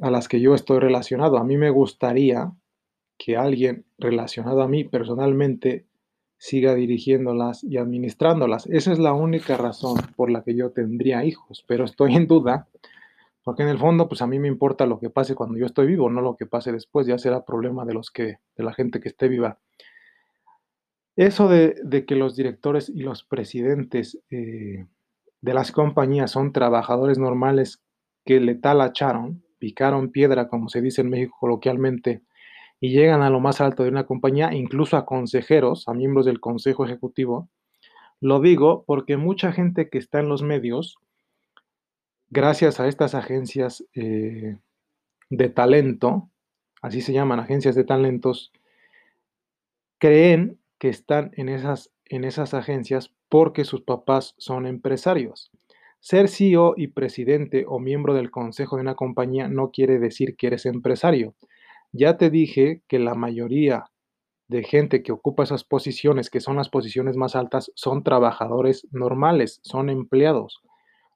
a 0.00 0.10
las 0.10 0.28
que 0.28 0.40
yo 0.40 0.54
estoy 0.54 0.78
relacionado. 0.78 1.38
A 1.38 1.44
mí 1.44 1.56
me 1.56 1.70
gustaría 1.70 2.52
que 3.18 3.36
alguien 3.36 3.86
relacionado 3.98 4.62
a 4.62 4.68
mí 4.68 4.84
personalmente 4.84 5.86
siga 6.38 6.74
dirigiéndolas 6.74 7.64
y 7.64 7.78
administrándolas. 7.78 8.66
Esa 8.66 8.92
es 8.92 8.98
la 8.98 9.14
única 9.14 9.56
razón 9.56 9.96
por 10.16 10.30
la 10.30 10.42
que 10.42 10.54
yo 10.54 10.70
tendría 10.70 11.24
hijos, 11.24 11.64
pero 11.66 11.84
estoy 11.84 12.14
en 12.14 12.26
duda, 12.26 12.68
porque 13.42 13.62
en 13.62 13.68
el 13.68 13.78
fondo, 13.78 14.08
pues 14.08 14.20
a 14.22 14.26
mí 14.26 14.38
me 14.38 14.48
importa 14.48 14.86
lo 14.86 14.98
que 14.98 15.08
pase 15.08 15.34
cuando 15.34 15.56
yo 15.56 15.66
estoy 15.66 15.86
vivo, 15.86 16.10
no 16.10 16.20
lo 16.20 16.36
que 16.36 16.46
pase 16.46 16.72
después, 16.72 17.06
ya 17.06 17.16
será 17.16 17.44
problema 17.44 17.84
de 17.84 17.94
los 17.94 18.10
que, 18.10 18.38
de 18.56 18.64
la 18.64 18.74
gente 18.74 19.00
que 19.00 19.08
esté 19.08 19.28
viva. 19.28 19.58
Eso 21.16 21.48
de, 21.48 22.04
que 22.06 22.14
los 22.14 22.36
directores 22.36 22.90
y 22.90 23.00
los 23.00 23.24
presidentes 23.24 24.18
eh, 24.30 24.84
de 25.40 25.54
las 25.54 25.72
compañías 25.72 26.30
son 26.30 26.52
trabajadores 26.52 27.18
normales 27.18 27.82
que 28.24 28.40
le 28.40 28.54
talacharon, 28.54 29.42
picaron 29.58 30.10
piedra, 30.10 30.48
como 30.48 30.68
se 30.68 30.82
dice 30.82 31.00
en 31.00 31.10
México 31.10 31.36
coloquialmente, 31.38 32.22
y 32.80 32.90
llegan 32.90 33.22
a 33.22 33.30
lo 33.30 33.40
más 33.40 33.60
alto 33.60 33.84
de 33.84 33.88
una 33.88 34.04
compañía, 34.04 34.52
incluso 34.52 34.96
a 34.96 35.06
consejeros, 35.06 35.88
a 35.88 35.94
miembros 35.94 36.26
del 36.26 36.40
consejo 36.40 36.84
ejecutivo. 36.84 37.48
Lo 38.20 38.40
digo 38.40 38.84
porque 38.86 39.16
mucha 39.16 39.52
gente 39.52 39.88
que 39.88 39.98
está 39.98 40.20
en 40.20 40.28
los 40.28 40.42
medios, 40.42 40.98
gracias 42.30 42.80
a 42.80 42.88
estas 42.88 43.14
agencias 43.14 43.84
eh, 43.94 44.56
de 45.30 45.48
talento, 45.48 46.28
así 46.82 47.00
se 47.00 47.12
llaman 47.12 47.40
agencias 47.40 47.74
de 47.74 47.84
talentos, 47.84 48.52
creen 49.98 50.58
que 50.78 50.88
están 50.88 51.30
en 51.34 51.48
esas, 51.48 51.90
en 52.04 52.24
esas 52.24 52.54
agencias 52.54 53.12
porque 53.28 53.64
sus 53.64 53.82
papás 53.82 54.34
son 54.38 54.66
empresarios. 54.66 55.50
Ser 56.00 56.28
CEO 56.28 56.74
y 56.76 56.88
presidente 56.88 57.64
o 57.66 57.80
miembro 57.80 58.14
del 58.14 58.30
consejo 58.30 58.76
de 58.76 58.82
una 58.82 58.94
compañía 58.94 59.48
no 59.48 59.70
quiere 59.70 59.98
decir 59.98 60.36
que 60.36 60.48
eres 60.48 60.66
empresario. 60.66 61.34
Ya 61.92 62.16
te 62.16 62.30
dije 62.30 62.82
que 62.88 62.98
la 62.98 63.14
mayoría 63.14 63.86
de 64.48 64.62
gente 64.62 65.02
que 65.02 65.12
ocupa 65.12 65.42
esas 65.42 65.64
posiciones, 65.64 66.30
que 66.30 66.40
son 66.40 66.56
las 66.56 66.68
posiciones 66.68 67.16
más 67.16 67.34
altas, 67.34 67.72
son 67.74 68.04
trabajadores 68.04 68.86
normales, 68.92 69.60
son 69.62 69.90
empleados, 69.90 70.60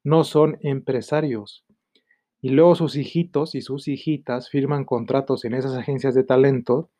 no 0.03 0.25
son 0.25 0.59
empresarios. 0.63 1.65
Y 2.43 2.51
luego 2.51 2.75
sus 2.75 2.97
hijitos 2.97 3.55
y 3.55 3.61
sus 3.61 3.87
hijitas 3.87 4.49
firman 4.49 4.85
contratos 4.85 5.45
en 5.45 5.55
esas 5.55 5.77
agencias 5.77 6.15
de 6.15 6.25
talento 6.25 6.91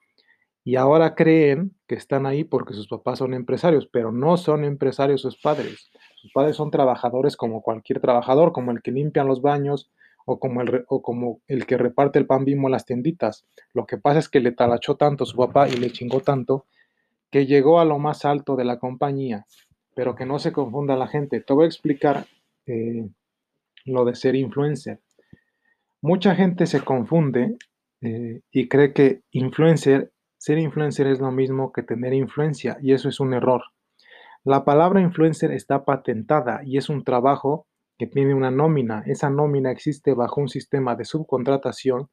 y 0.65 0.77
ahora 0.77 1.15
creen 1.15 1.75
que 1.87 1.95
están 1.95 2.27
ahí 2.27 2.45
porque 2.45 2.75
sus 2.75 2.89
papás 2.89 3.19
son 3.19 3.35
empresarios, 3.35 3.89
pero 3.91 4.13
no 4.13 4.37
son 4.37 4.65
empresarios 4.65 5.23
sus 5.23 5.41
padres. 5.41 5.91
Sus 6.17 6.33
padres 6.33 6.57
son 6.57 6.71
trabajadores 6.71 7.37
como 7.37 7.63
cualquier 7.63 8.01
trabajador, 8.01 8.53
como 8.53 8.71
el 8.71 8.83
que 8.83 8.93
limpian 8.93 9.27
los 9.27 9.41
baños 9.41 9.91
o 10.27 10.39
como 10.39 10.61
el, 10.61 10.85
o 10.89 11.01
como 11.01 11.41
el 11.49 11.67
que 11.67 11.79
reparte 11.79 12.19
el 12.19 12.27
pan 12.27 12.45
bimbo 12.45 12.69
en 12.69 12.73
las 12.73 12.85
tienditas. 12.85 13.47
Lo 13.73 13.87
que 13.87 13.97
pasa 13.97 14.19
es 14.19 14.29
que 14.29 14.41
le 14.41 14.53
talachó 14.53 14.97
tanto 14.97 15.25
su 15.25 15.37
papá 15.37 15.69
y 15.69 15.73
le 15.73 15.91
chingó 15.91 16.21
tanto 16.21 16.67
que 17.31 17.47
llegó 17.47 17.81
a 17.81 17.85
lo 17.85 17.99
más 17.99 18.25
alto 18.25 18.57
de 18.57 18.65
la 18.65 18.79
compañía, 18.79 19.47
pero 19.95 20.15
que 20.15 20.27
no 20.27 20.39
se 20.39 20.53
confunda 20.53 20.97
la 20.97 21.07
gente. 21.07 21.41
Te 21.41 21.53
voy 21.55 21.65
a 21.65 21.69
explicar 21.69 22.27
eh, 22.67 23.09
lo 23.87 24.05
de 24.05 24.15
ser 24.15 24.35
influencer. 24.35 25.01
Mucha 26.03 26.35
gente 26.35 26.67
se 26.67 26.83
confunde 26.83 27.57
eh, 28.03 28.41
y 28.51 28.69
cree 28.69 28.93
que 28.93 29.23
influencer 29.31 30.13
ser 30.41 30.57
influencer 30.57 31.07
es 31.07 31.21
lo 31.21 31.31
mismo 31.31 31.71
que 31.71 31.83
tener 31.83 32.15
influencia 32.15 32.79
y 32.81 32.95
eso 32.95 33.11
es 33.11 33.21
un 33.21 33.35
error. 33.35 33.63
La 34.43 34.65
palabra 34.65 35.03
influencer 35.03 35.53
está 35.53 35.85
patentada 35.85 36.63
y 36.65 36.79
es 36.79 36.89
un 36.89 37.05
trabajo 37.05 37.67
que 37.99 38.07
tiene 38.07 38.33
una 38.35 38.51
nómina. 38.51 39.03
Esa 39.05 39.29
nómina 39.29 39.71
existe 39.71 40.15
bajo 40.15 40.41
un 40.41 40.49
sistema 40.49 40.97
de 40.97 41.05
subcontratación 41.05 42.09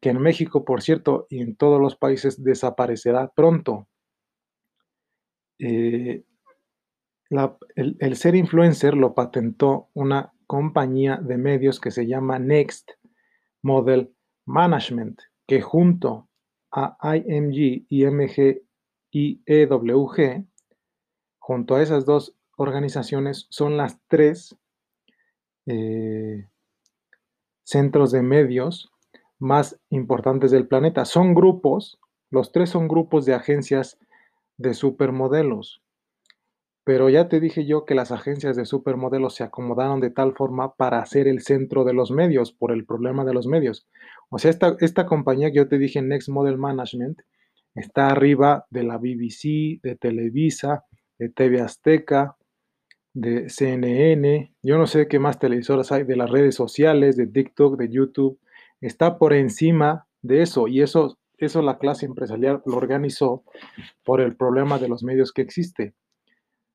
que 0.00 0.08
en 0.08 0.22
México, 0.22 0.64
por 0.64 0.80
cierto, 0.80 1.26
y 1.28 1.42
en 1.42 1.54
todos 1.54 1.78
los 1.78 1.94
países 1.94 2.42
desaparecerá 2.42 3.30
pronto. 3.36 3.86
Eh, 5.58 6.24
el, 7.28 7.96
el, 8.00 8.16
ser 8.16 8.34
influencer 8.34 8.94
lo 8.94 9.14
patentó 9.14 9.90
una 9.92 10.32
compañía 10.46 11.18
de 11.18 11.36
medios 11.36 11.80
que 11.80 11.90
se 11.90 12.06
llama 12.06 12.38
Next 12.38 12.92
Model 13.60 14.14
Management, 14.46 15.20
que 15.46 15.60
junto 15.60 16.30
a 16.72 17.16
IMG, 17.16 18.62
y 19.14 19.42
EWG, 19.44 20.46
junto 21.38 21.74
a 21.74 21.82
esas 21.82 22.06
dos 22.06 22.34
organizaciones, 22.56 23.46
son 23.50 23.76
las 23.76 23.98
tres 24.08 24.56
eh, 25.66 26.48
centros 27.62 28.10
de 28.10 28.22
medios 28.22 28.90
más 29.38 29.78
importantes 29.90 30.50
del 30.50 30.66
planeta. 30.66 31.04
Son 31.04 31.34
grupos, 31.34 32.00
los 32.30 32.52
tres 32.52 32.70
son 32.70 32.88
grupos 32.88 33.26
de 33.26 33.34
agencias 33.34 33.98
de 34.56 34.72
supermodelos. 34.72 35.82
Pero 36.84 37.08
ya 37.08 37.28
te 37.28 37.38
dije 37.38 37.64
yo 37.64 37.84
que 37.84 37.94
las 37.94 38.10
agencias 38.10 38.56
de 38.56 38.64
supermodelos 38.64 39.34
se 39.36 39.44
acomodaron 39.44 40.00
de 40.00 40.10
tal 40.10 40.34
forma 40.34 40.74
para 40.74 41.04
ser 41.06 41.28
el 41.28 41.40
centro 41.40 41.84
de 41.84 41.92
los 41.92 42.10
medios 42.10 42.52
por 42.52 42.72
el 42.72 42.84
problema 42.84 43.24
de 43.24 43.34
los 43.34 43.46
medios. 43.46 43.86
O 44.30 44.38
sea, 44.38 44.50
esta, 44.50 44.76
esta 44.80 45.06
compañía 45.06 45.50
que 45.50 45.58
yo 45.58 45.68
te 45.68 45.78
dije, 45.78 46.02
Next 46.02 46.28
Model 46.28 46.58
Management, 46.58 47.20
está 47.74 48.08
arriba 48.08 48.66
de 48.70 48.82
la 48.82 48.98
BBC, 48.98 49.80
de 49.82 49.96
Televisa, 49.98 50.84
de 51.18 51.28
TV 51.28 51.60
Azteca, 51.60 52.36
de 53.14 53.48
CNN, 53.48 54.54
yo 54.62 54.78
no 54.78 54.86
sé 54.86 55.06
qué 55.06 55.18
más 55.18 55.38
televisoras 55.38 55.92
hay, 55.92 56.04
de 56.04 56.16
las 56.16 56.30
redes 56.30 56.54
sociales, 56.54 57.16
de 57.16 57.26
TikTok, 57.26 57.78
de 57.78 57.88
YouTube, 57.90 58.40
está 58.80 59.18
por 59.18 59.32
encima 59.34 60.06
de 60.22 60.42
eso 60.42 60.68
y 60.68 60.80
eso, 60.80 61.18
eso 61.36 61.62
la 61.62 61.78
clase 61.78 62.06
empresarial 62.06 62.62
lo 62.64 62.76
organizó 62.76 63.44
por 64.04 64.20
el 64.20 64.34
problema 64.36 64.78
de 64.78 64.88
los 64.88 65.02
medios 65.02 65.32
que 65.32 65.42
existe. 65.42 65.94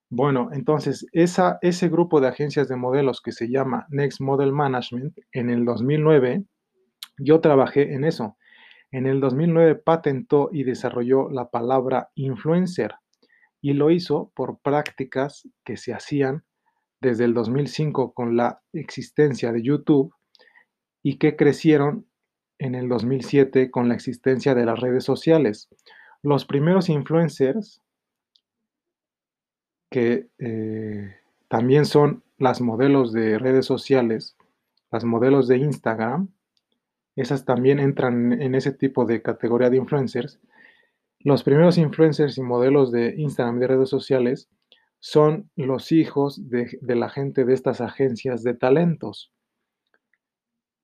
Bueno, 0.10 0.50
entonces 0.54 1.06
esa, 1.12 1.60
ese 1.62 1.90
grupo 1.90 2.22
de 2.22 2.30
agencias 2.30 2.70
de 2.70 2.78
modelos 2.78 3.22
que 3.22 3.34
se 3.34 3.50
llama 3.50 3.86
Next 3.90 4.22
Model 4.22 4.54
Management, 4.54 5.18
en 5.34 5.50
el 5.50 5.66
2009, 5.66 6.46
yo 7.18 7.42
trabajé 7.42 7.94
en 7.94 8.06
eso. 8.06 8.38
En 8.92 9.06
el 9.06 9.20
2009 9.20 9.76
patentó 9.76 10.50
y 10.54 10.64
desarrolló 10.64 11.30
la 11.30 11.50
palabra 11.50 12.10
influencer 12.16 12.96
y 13.62 13.74
lo 13.74 13.92
hizo 13.92 14.32
por 14.34 14.60
prácticas 14.62 15.48
que 15.66 15.76
se 15.76 15.94
hacían 15.94 16.46
desde 17.02 17.26
el 17.26 17.34
2005 17.34 18.14
con 18.14 18.38
la 18.38 18.62
existencia 18.72 19.52
de 19.52 19.62
YouTube 19.62 20.14
y 21.04 21.18
que 21.18 21.36
crecieron 21.36 22.08
en 22.60 22.76
el 22.76 22.88
2007 22.88 23.72
con 23.72 23.90
la 23.90 23.96
existencia 23.96 24.56
de 24.56 24.66
las 24.66 24.80
redes 24.80 25.04
sociales. 25.04 25.70
Los 26.24 26.46
primeros 26.46 26.90
influencers, 26.90 27.82
que 29.89 30.27
eh, 30.39 31.15
también 31.48 31.86
son 31.86 32.24
las 32.38 32.62
modelos 32.62 33.13
de 33.13 33.39
redes 33.39 33.65
sociales, 33.65 34.36
las 34.91 35.03
modelos 35.03 35.48
de 35.48 35.58
Instagram, 35.58 36.29
esas 37.15 37.46
también 37.46 37.79
entran 37.79 38.34
en 38.41 38.53
ese 38.53 38.72
tipo 38.72 39.06
de 39.06 39.22
categoría 39.22 39.70
de 39.70 39.77
influencers. 39.77 40.39
Los 41.20 41.44
primeros 41.44 41.77
influencers 41.77 42.38
y 42.38 42.41
modelos 42.41 42.91
de 42.91 43.15
Instagram 43.17 43.58
y 43.58 43.60
de 43.62 43.67
redes 43.67 43.89
sociales 43.89 44.50
son 45.00 45.50
los 45.56 45.91
hijos 45.91 46.50
de, 46.50 46.77
de 46.82 46.96
la 46.96 47.10
gente 47.10 47.44
de 47.44 47.53
estas 47.53 47.82
agencias 47.82 48.44
de 48.44 48.53
talentos 48.53 49.32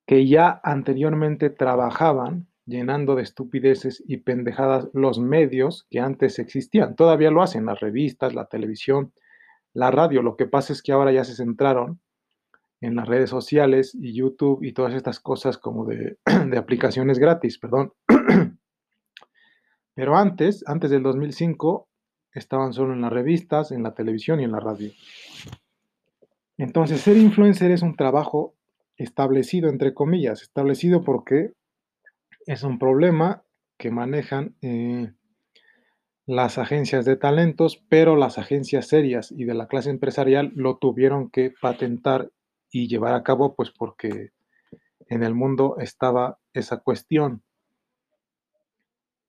que 0.06 0.26
ya 0.26 0.60
anteriormente 0.62 1.50
trabajaban 1.50 2.46
llenando 2.66 3.14
de 3.14 3.22
estupideces 3.22 4.02
y 4.06 4.18
pendejadas 4.18 4.88
los 4.92 5.18
medios 5.18 5.86
que 5.90 6.00
antes 6.00 6.38
existían. 6.38 6.96
Todavía 6.96 7.30
lo 7.30 7.42
hacen 7.42 7.66
las 7.66 7.80
revistas, 7.80 8.34
la 8.34 8.46
televisión, 8.46 9.12
la 9.72 9.90
radio. 9.90 10.22
Lo 10.22 10.36
que 10.36 10.46
pasa 10.46 10.72
es 10.72 10.82
que 10.82 10.92
ahora 10.92 11.12
ya 11.12 11.24
se 11.24 11.34
centraron 11.34 12.00
en 12.80 12.96
las 12.96 13.08
redes 13.08 13.30
sociales 13.30 13.94
y 13.94 14.14
YouTube 14.14 14.62
y 14.62 14.72
todas 14.72 14.94
estas 14.94 15.20
cosas 15.20 15.58
como 15.58 15.84
de, 15.86 16.18
de 16.50 16.58
aplicaciones 16.58 17.18
gratis, 17.18 17.58
perdón. 17.58 17.92
Pero 19.94 20.16
antes, 20.16 20.64
antes 20.66 20.90
del 20.90 21.02
2005, 21.02 21.88
estaban 22.32 22.72
solo 22.72 22.94
en 22.94 23.00
las 23.00 23.12
revistas, 23.12 23.70
en 23.70 23.82
la 23.82 23.94
televisión 23.94 24.40
y 24.40 24.44
en 24.44 24.52
la 24.52 24.60
radio. 24.60 24.90
Entonces, 26.58 27.00
ser 27.00 27.16
influencer 27.16 27.70
es 27.70 27.82
un 27.82 27.96
trabajo 27.96 28.54
establecido, 28.96 29.68
entre 29.68 29.94
comillas, 29.94 30.42
establecido 30.42 31.02
porque 31.02 31.52
es 32.46 32.62
un 32.62 32.78
problema 32.78 33.44
que 33.78 33.90
manejan 33.90 34.56
eh, 34.62 35.12
las 36.26 36.58
agencias 36.58 37.04
de 37.04 37.16
talentos, 37.16 37.84
pero 37.88 38.16
las 38.16 38.38
agencias 38.38 38.88
serias 38.88 39.32
y 39.32 39.44
de 39.44 39.54
la 39.54 39.68
clase 39.68 39.90
empresarial 39.90 40.52
lo 40.54 40.78
tuvieron 40.78 41.30
que 41.30 41.52
patentar 41.60 42.30
y 42.70 42.88
llevar 42.88 43.14
a 43.14 43.22
cabo, 43.22 43.54
pues 43.54 43.70
porque 43.70 44.32
en 45.08 45.22
el 45.22 45.34
mundo 45.34 45.76
estaba 45.78 46.38
esa 46.52 46.78
cuestión. 46.78 47.42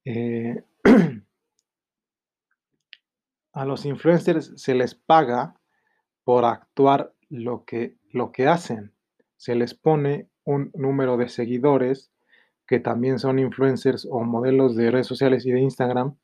Eh, 0.05 0.63
a 3.53 3.65
los 3.65 3.85
influencers 3.85 4.53
se 4.55 4.75
les 4.75 4.95
paga 4.95 5.59
por 6.23 6.45
actuar 6.45 7.13
lo 7.29 7.65
que, 7.65 7.97
lo 8.11 8.31
que 8.31 8.47
hacen 8.47 8.95
se 9.37 9.55
les 9.55 9.73
pone 9.73 10.29
un 10.43 10.71
número 10.73 11.17
de 11.17 11.29
seguidores 11.29 12.11
que 12.67 12.79
también 12.79 13.19
son 13.19 13.39
influencers 13.39 14.07
o 14.09 14.23
modelos 14.23 14.75
de 14.75 14.91
redes 14.91 15.07
sociales 15.07 15.45
y 15.45 15.51
de 15.51 15.61
Instagram, 15.61 16.15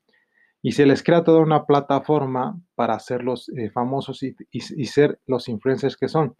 y 0.62 0.72
se 0.72 0.86
les 0.86 1.02
crea 1.02 1.24
toda 1.24 1.40
una 1.40 1.66
plataforma 1.66 2.60
para 2.74 2.94
hacerlos 2.94 3.48
eh, 3.50 3.70
famosos 3.70 4.22
y, 4.22 4.36
y, 4.50 4.86
ser 4.86 5.20
los 5.26 5.48
influencers 5.48 5.96
que 5.96 6.08
son. 6.08 6.36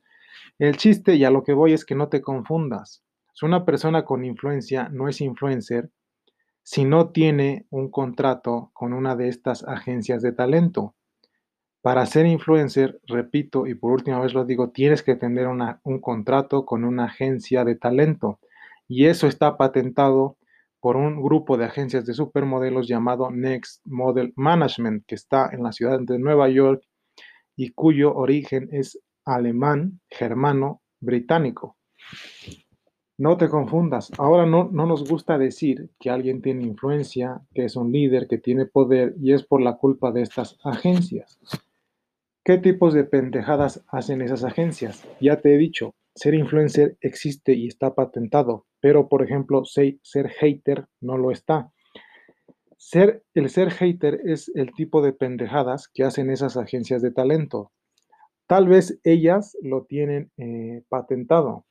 El 0.58 0.76
chiste 0.76 1.16
y 1.16 1.24
a 1.24 1.30
lo 1.30 1.42
que 1.42 1.52
voy 1.52 1.72
es 1.72 1.84
que 1.84 1.96
no 1.96 2.08
te 2.08 2.20
confundas. 2.20 3.02
Una 3.42 3.64
persona 3.64 4.04
con 4.04 4.24
influencia 4.24 4.88
no 4.90 5.08
es 5.08 5.20
influencer 5.20 5.90
si 6.62 6.84
no 6.84 7.10
tiene 7.10 7.66
un 7.70 7.90
contrato 7.90 8.70
con 8.72 8.92
una 8.92 9.16
de 9.16 9.28
estas 9.28 9.64
agencias 9.64 10.22
de 10.22 10.32
talento. 10.32 10.94
Para 11.80 12.06
ser 12.06 12.26
influencer, 12.26 13.00
repito 13.08 13.66
y 13.66 13.74
por 13.74 13.90
última 13.90 14.20
vez 14.20 14.34
lo 14.34 14.44
digo, 14.44 14.70
tienes 14.70 15.02
que 15.02 15.16
tener 15.16 15.48
un 15.48 16.00
contrato 16.00 16.64
con 16.64 16.84
una 16.84 17.06
agencia 17.06 17.64
de 17.64 17.74
talento. 17.74 18.38
Y 18.88 19.06
eso 19.06 19.26
está 19.26 19.56
patentado 19.56 20.36
por 20.80 20.96
un 20.96 21.22
grupo 21.22 21.56
de 21.56 21.64
agencias 21.64 22.04
de 22.06 22.12
supermodelos 22.12 22.88
llamado 22.88 23.30
Next 23.30 23.80
Model 23.84 24.32
Management, 24.34 25.04
que 25.06 25.14
está 25.14 25.50
en 25.52 25.62
la 25.62 25.72
ciudad 25.72 26.00
de 26.00 26.18
Nueva 26.18 26.48
York 26.48 26.82
y 27.56 27.70
cuyo 27.70 28.14
origen 28.14 28.68
es 28.72 28.98
alemán, 29.24 30.00
germano, 30.10 30.82
británico. 31.00 31.76
No 33.16 33.36
te 33.36 33.48
confundas. 33.48 34.10
Ahora 34.18 34.46
no, 34.46 34.70
no 34.72 34.86
nos 34.86 35.08
gusta 35.08 35.38
decir 35.38 35.90
que 36.00 36.10
alguien 36.10 36.42
tiene 36.42 36.64
influencia, 36.64 37.42
que 37.54 37.64
es 37.64 37.76
un 37.76 37.92
líder, 37.92 38.26
que 38.26 38.38
tiene 38.38 38.66
poder 38.66 39.14
y 39.20 39.32
es 39.32 39.44
por 39.44 39.60
la 39.60 39.76
culpa 39.76 40.10
de 40.10 40.22
estas 40.22 40.58
agencias. 40.64 41.38
¿Qué 42.44 42.58
tipos 42.58 42.92
de 42.92 43.04
pendejadas 43.04 43.84
hacen 43.86 44.20
esas 44.20 44.42
agencias? 44.42 45.06
Ya 45.20 45.40
te 45.40 45.54
he 45.54 45.58
dicho, 45.58 45.94
ser 46.16 46.34
influencer 46.34 46.96
existe 47.00 47.54
y 47.54 47.68
está 47.68 47.94
patentado, 47.94 48.66
pero 48.82 49.08
por 49.08 49.22
ejemplo, 49.22 49.62
ser 49.64 50.28
hater 50.40 50.86
no 51.00 51.16
lo 51.16 51.30
está. 51.30 51.70
Ser, 52.76 53.22
el 53.32 53.48
ser 53.48 53.70
hater 53.70 54.20
es 54.24 54.50
el 54.56 54.72
tipo 54.72 55.02
de 55.02 55.12
pendejadas 55.12 55.86
que 55.86 56.02
hacen 56.02 56.30
esas 56.30 56.56
agencias 56.56 57.00
de 57.00 57.12
talento. 57.12 57.70
Tal 58.48 58.66
vez 58.66 58.98
ellas 59.04 59.56
lo 59.62 59.84
tienen 59.84 60.32
eh, 60.36 60.82
patentado, 60.88 61.64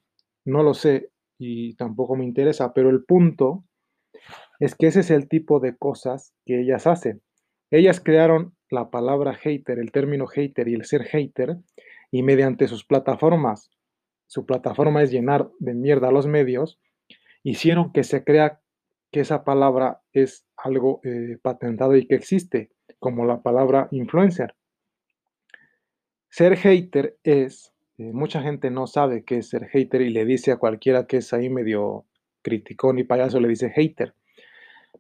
no 0.46 0.64
lo 0.64 0.74
sé 0.74 1.12
y 1.38 1.76
tampoco 1.76 2.16
me 2.16 2.24
interesa, 2.24 2.74
pero 2.74 2.90
el 2.90 3.04
punto 3.04 3.66
es 4.62 4.74
que 4.74 4.88
ese 4.88 5.02
es 5.02 5.12
el 5.12 5.28
tipo 5.28 5.60
de 5.60 5.76
cosas 5.76 6.34
que 6.46 6.62
ellas 6.62 6.88
hacen. 6.88 7.22
Ellas 7.72 8.00
crearon 8.00 8.56
la 8.70 8.90
palabra 8.90 9.34
hater, 9.34 9.80
el 9.80 9.92
término 9.92 10.28
hater 10.28 10.70
y 10.70 10.76
el 10.76 10.86
ser 10.86 11.04
hater, 11.04 11.58
y 12.10 12.24
mediante 12.24 12.70
sus 12.70 12.86
plataformas, 12.86 13.70
su 14.28 14.46
plataforma 14.46 15.04
es 15.04 15.12
llenar 15.12 15.50
de 15.60 15.74
mierda 15.74 16.08
a 16.08 16.12
los 16.14 16.26
medios, 16.26 16.80
hicieron 17.44 17.92
que 17.92 18.04
se 18.04 18.24
crea 18.24 18.62
que 19.12 19.20
esa 19.20 19.44
palabra 19.44 20.02
es 20.14 20.46
algo 20.58 21.02
eh, 21.04 21.38
patentado 21.42 21.96
y 21.96 22.08
que 22.08 22.16
existe, 22.16 22.72
como 23.00 23.26
la 23.26 23.42
palabra 23.42 23.88
influencer. 23.92 24.56
Ser 26.30 26.56
hater 26.56 27.18
es, 27.24 27.74
eh, 27.98 28.12
mucha 28.14 28.42
gente 28.42 28.72
no 28.72 28.88
sabe 28.88 29.24
qué 29.26 29.40
es 29.40 29.50
ser 29.50 29.68
hater 29.68 30.02
y 30.02 30.12
le 30.12 30.24
dice 30.26 30.52
a 30.52 30.58
cualquiera 30.58 31.08
que 31.08 31.18
es 31.18 31.34
ahí 31.34 31.50
medio 31.50 32.06
criticón 32.42 33.00
y 33.00 33.04
payaso, 33.04 33.40
le 33.40 33.50
dice 33.50 33.70
hater. 33.70 34.14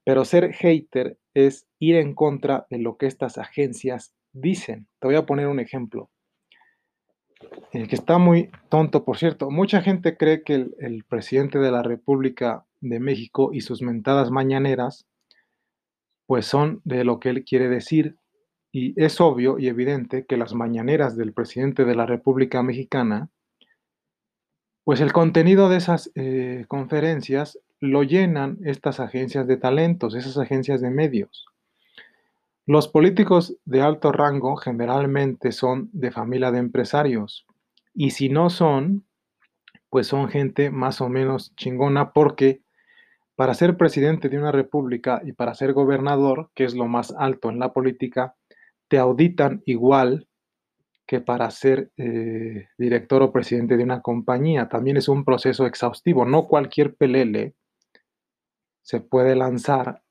Pero 0.04 0.26
ser 0.26 0.54
hater 0.54 1.18
es 1.34 1.68
ir 1.80 1.96
en 1.96 2.14
contra 2.14 2.68
de 2.70 2.80
lo 2.80 2.98
que 2.98 3.06
estas 3.06 3.38
agencias 3.38 4.14
dicen. 4.34 4.88
Te 5.00 5.08
voy 5.08 5.16
a 5.16 5.26
poner 5.26 5.48
un 5.48 5.60
ejemplo. 5.60 6.10
El 7.72 7.88
que 7.88 7.96
está 7.96 8.18
muy 8.18 8.50
tonto, 8.70 9.04
por 9.04 9.18
cierto. 9.18 9.50
Mucha 9.50 9.82
gente 9.82 10.18
cree 10.18 10.44
que 10.44 10.56
el, 10.56 10.76
el, 10.80 11.04
presidente 11.04 11.60
de 11.60 11.72
la 11.72 11.84
República 11.84 12.66
de 12.82 13.00
México 13.00 13.52
y 13.54 13.62
sus 13.62 13.82
mentadas 13.82 14.32
mañaneras, 14.32 15.06
pues 16.26 16.46
son 16.46 16.82
de 16.84 17.04
lo 17.04 17.20
que 17.20 17.30
él 17.30 17.46
quiere 17.46 17.70
decir. 17.70 18.18
Y 18.72 18.94
es 19.02 19.20
obvio 19.20 19.60
y 19.60 19.68
evidente 19.68 20.26
que 20.26 20.38
las 20.38 20.54
mañaneras 20.54 21.18
del 21.18 21.34
presidente 21.34 21.86
de 21.86 21.96
la 21.96 22.06
República 22.06 22.64
Mexicana, 22.64 23.30
pues 24.84 25.02
el 25.02 25.14
contenido 25.14 25.70
de 25.70 25.78
esas 25.78 26.12
eh, 26.16 26.66
conferencias 26.68 27.60
lo 27.80 28.04
llenan 28.04 28.60
estas 28.64 29.00
agencias 29.00 29.48
de 29.48 29.58
talentos, 29.58 30.16
esas 30.16 30.38
agencias 30.38 30.82
de 30.82 30.92
medios. 30.92 31.51
Los 32.68 32.88
políticos 32.88 33.58
de 33.66 33.82
alto 33.82 34.12
rango 34.12 34.56
generalmente 34.56 35.52
son 35.52 35.90
de 35.94 36.12
familia 36.12 36.52
de 36.52 36.60
empresarios 36.60 37.46
y 37.94 38.12
si 38.12 38.30
no 38.30 38.50
son, 38.50 39.06
pues 39.90 40.08
son 40.08 40.30
gente 40.30 40.70
más 40.70 41.02
o 41.02 41.10
menos 41.10 41.56
chingona 41.56 42.12
porque 42.14 42.62
para 43.36 43.56
ser 43.56 43.78
presidente 43.78 44.30
de 44.30 44.38
una 44.38 44.52
república 44.52 45.22
y 45.26 45.32
para 45.32 45.56
ser 45.56 45.74
gobernador, 45.74 46.52
que 46.54 46.64
es 46.64 46.76
lo 46.76 46.88
más 46.88 47.12
alto 47.18 47.50
en 47.50 47.58
la 47.58 47.74
política, 47.74 48.36
te 48.88 49.00
auditan 49.00 49.64
igual 49.66 50.28
que 51.08 51.22
para 51.22 51.50
ser 51.50 51.92
eh, 51.98 52.68
director 52.78 53.24
o 53.24 53.32
presidente 53.32 53.78
de 53.78 53.84
una 53.84 54.02
compañía. 54.02 54.70
También 54.70 54.98
es 54.98 55.10
un 55.10 55.26
proceso 55.26 55.66
exhaustivo, 55.66 56.26
no 56.26 56.48
cualquier 56.48 56.96
pelele 56.96 57.56
se 58.84 59.00
puede 59.00 59.36
lanzar 59.36 60.04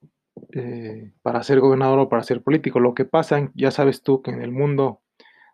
eh, 0.53 1.13
para 1.23 1.43
ser 1.43 1.61
gobernador 1.61 1.99
o 1.99 2.09
para 2.09 2.23
ser 2.23 2.43
político. 2.43 2.81
Lo 2.81 2.95
que 2.95 3.05
pasa, 3.05 3.51
ya 3.55 3.71
sabes 3.71 4.03
tú, 4.03 4.23
que 4.23 4.31
en 4.31 4.43
el 4.43 4.53
mundo 4.53 5.01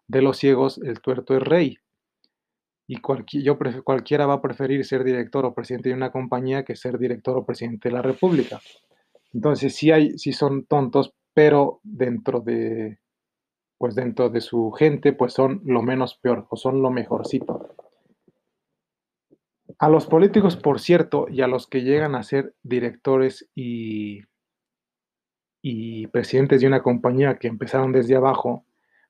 de 0.09 0.22
los 0.22 0.38
ciegos 0.38 0.78
el 0.78 1.00
tuerto 1.00 1.37
es 1.37 1.42
rey. 1.42 1.78
y 2.87 3.00
yo 3.42 3.59
cualquiera 3.85 4.26
va 4.26 4.35
a 4.35 4.42
preferir 4.42 4.85
ser 4.85 5.02
director 5.04 5.44
o 5.44 5.54
presidente 5.54 5.88
de 5.88 5.96
una 5.96 6.12
compañía 6.12 6.64
que 6.64 6.76
ser 6.76 6.98
director 6.98 7.37
o 7.37 7.44
presidente 7.44 7.88
de 7.88 7.94
la 7.94 8.02
república. 8.02 8.61
Entonces, 9.32 9.74
sí, 9.74 9.90
hay, 9.90 10.18
sí 10.18 10.32
son 10.32 10.66
tontos, 10.66 11.12
pero 11.35 11.80
dentro 11.82 12.40
de, 12.40 12.98
pues 13.78 13.94
dentro 13.94 14.30
de 14.30 14.40
su 14.40 14.70
gente, 14.72 15.12
pues 15.12 15.32
son 15.32 15.62
lo 15.64 15.82
menos 15.82 16.16
peor 16.16 16.46
o 16.48 16.56
son 16.56 16.80
lo 16.80 16.90
mejorcito. 16.90 17.74
A 19.78 19.88
los 19.88 20.06
políticos, 20.06 20.56
por 20.56 20.80
cierto, 20.80 21.26
y 21.28 21.42
a 21.42 21.48
los 21.48 21.66
que 21.66 21.82
llegan 21.82 22.14
a 22.14 22.22
ser 22.22 22.54
directores 22.62 23.50
y, 23.54 24.22
y 25.68 26.07
presidentes 26.07 26.61
de 26.61 26.68
una 26.68 26.85
compañía 26.85 27.38
que 27.38 27.48
empezaron 27.48 27.90
desde 27.90 28.14
abajo, 28.14 28.64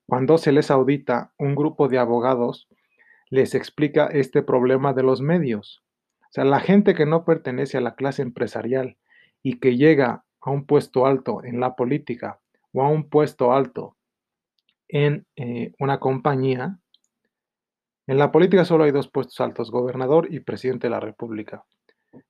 cuando 0.07 0.39
se 0.39 0.51
les 0.51 0.71
audita, 0.71 1.31
un 1.37 1.53
grupo 1.53 1.87
de 1.87 1.99
abogados 1.99 2.67
les 3.29 3.53
explica 3.53 4.07
este 4.07 4.41
problema 4.41 4.91
de 4.93 5.03
los 5.03 5.21
medios. 5.21 5.83
O 6.21 6.31
sea, 6.31 6.45
la 6.45 6.59
gente 6.59 6.95
que 6.95 7.05
no 7.05 7.25
pertenece 7.25 7.77
a 7.77 7.81
la 7.81 7.93
clase 7.93 8.23
empresarial 8.23 8.97
y 9.43 9.59
que 9.59 9.77
llega 9.77 10.25
a 10.41 10.49
un 10.49 10.65
puesto 10.65 11.05
alto 11.05 11.43
en 11.43 11.59
la 11.59 11.75
política 11.75 12.39
o 12.71 12.81
a 12.81 12.89
un 12.89 13.07
puesto 13.07 13.53
alto 13.53 13.95
en 14.87 15.27
eh, 15.35 15.73
una 15.77 15.99
compañía, 15.99 16.79
en 18.07 18.17
la 18.17 18.31
política 18.31 18.65
solo 18.65 18.85
hay 18.85 18.91
dos 18.91 19.09
puestos 19.09 19.39
altos, 19.41 19.69
gobernador 19.69 20.33
y 20.33 20.39
presidente 20.39 20.87
de 20.87 20.91
la 20.91 21.01
República. 21.01 21.65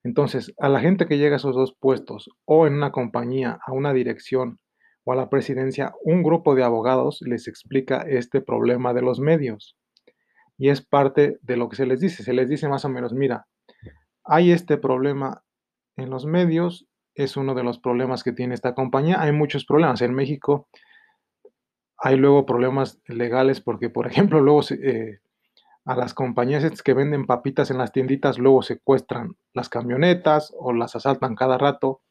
Entonces, 0.04 0.54
a 0.60 0.70
la 0.70 0.80
gente 0.80 1.06
que 1.08 1.18
llega 1.18 1.36
a 1.36 1.38
esos 1.38 1.56
dos 1.56 1.76
puestos 1.80 2.30
o 2.46 2.68
en 2.68 2.74
una 2.74 2.92
compañía, 2.92 3.60
a 3.66 3.74
una 3.74 3.94
dirección 3.94 4.60
o 5.04 5.14
a 5.14 5.16
la 5.16 5.30
presidencia, 5.30 5.94
un 6.04 6.24
grupo 6.24 6.56
de 6.56 6.64
abogados 6.64 7.20
les 7.22 7.48
explica 7.48 8.02
este 8.02 8.42
problema 8.42 8.94
de 8.94 9.02
los 9.02 9.20
medios. 9.20 9.78
Y 10.58 10.70
es 10.70 10.86
parte 10.86 11.38
de 11.42 11.58
lo 11.58 11.70
que 11.70 11.76
se 11.76 11.86
les 11.86 12.00
dice. 12.00 12.24
Se 12.24 12.34
les 12.34 12.50
dice 12.50 12.68
más 12.68 12.84
o 12.86 12.90
menos, 12.90 13.14
mira, 13.14 13.48
hay 14.24 14.52
este 14.52 14.78
problema 14.78 15.44
en 15.96 16.10
los 16.10 16.26
medios, 16.26 16.88
es 17.16 17.38
uno 17.38 17.56
de 17.56 17.64
los 17.64 17.80
problemas 17.80 18.24
que 18.24 18.34
tiene 18.34 18.54
esta 18.54 18.76
compañía. 18.76 19.22
Hay 19.22 19.32
muchos 19.32 19.66
problemas. 19.66 20.02
En 20.02 20.14
México 20.14 20.68
hay 21.98 22.16
luego 22.16 22.46
problemas 22.46 23.00
legales 23.08 23.62
porque, 23.62 23.90
por 23.90 24.08
ejemplo, 24.12 24.40
luego 24.42 24.62
eh, 24.72 25.20
a 25.88 25.96
las 25.96 26.14
compañías 26.14 26.84
que 26.84 26.94
venden 26.94 27.26
papitas 27.26 27.72
en 27.72 27.78
las 27.78 27.94
tienditas 27.94 28.38
luego 28.38 28.62
secuestran 28.62 29.38
las 29.54 29.70
camionetas 29.70 30.54
o 30.60 30.74
las 30.74 30.98
asaltan 30.98 31.34
cada 31.34 31.58
rato, 31.58 32.02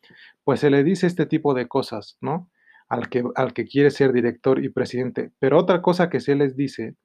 pues 0.45 0.61
se 0.61 0.71
le 0.71 0.83
dice 0.83 1.07
este 1.07 1.27
tipo 1.27 1.53
de 1.53 1.69
cosas, 1.69 2.17
¿no? 2.23 2.51
Al 2.89 3.11
que, 3.11 3.23
al 3.35 3.53
que 3.53 3.67
quiere 3.67 3.91
ser 3.91 4.15
director 4.15 4.65
y 4.65 4.71
presidente. 4.71 5.31
Pero 5.39 5.59
otra 5.59 5.83
cosa 5.83 6.09
que 6.09 6.21
se 6.21 6.35
les 6.37 6.57
dice 6.57 6.97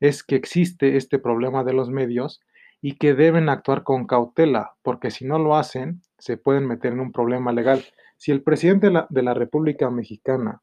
es 0.00 0.24
que 0.24 0.36
existe 0.36 0.96
este 0.96 1.18
problema 1.18 1.62
de 1.62 1.74
los 1.74 1.90
medios 1.90 2.40
y 2.80 2.96
que 2.96 3.12
deben 3.12 3.50
actuar 3.50 3.82
con 3.82 4.06
cautela, 4.06 4.76
porque 4.82 5.10
si 5.10 5.26
no 5.26 5.38
lo 5.38 5.56
hacen, 5.56 6.00
se 6.18 6.38
pueden 6.38 6.66
meter 6.66 6.94
en 6.94 7.00
un 7.00 7.12
problema 7.12 7.52
legal. 7.52 7.84
Si 8.16 8.32
el 8.32 8.42
presidente 8.42 8.86
de 8.86 8.92
la, 8.94 9.06
de 9.10 9.22
la 9.22 9.34
República 9.34 9.90
Mexicana 9.90 10.62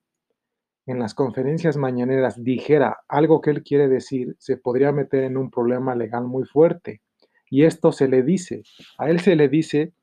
en 0.91 0.99
las 0.99 1.13
conferencias 1.13 1.77
mañaneras 1.77 2.43
dijera 2.43 2.99
algo 3.08 3.41
que 3.41 3.49
él 3.49 3.63
quiere 3.63 3.88
decir, 3.88 4.36
se 4.39 4.58
podría 4.58 4.91
meter 4.91 5.23
en 5.23 5.38
un 5.38 5.49
problema 5.49 5.95
legal 5.95 6.25
muy 6.25 6.45
fuerte. 6.45 7.01
Y 7.49 7.65
esto 7.65 7.91
se 7.91 8.08
le 8.08 8.23
dice, 8.23 8.63
a 8.97 9.10
él 9.10 9.19
se 9.19 9.36
le 9.36 9.49
dice, 9.49 9.93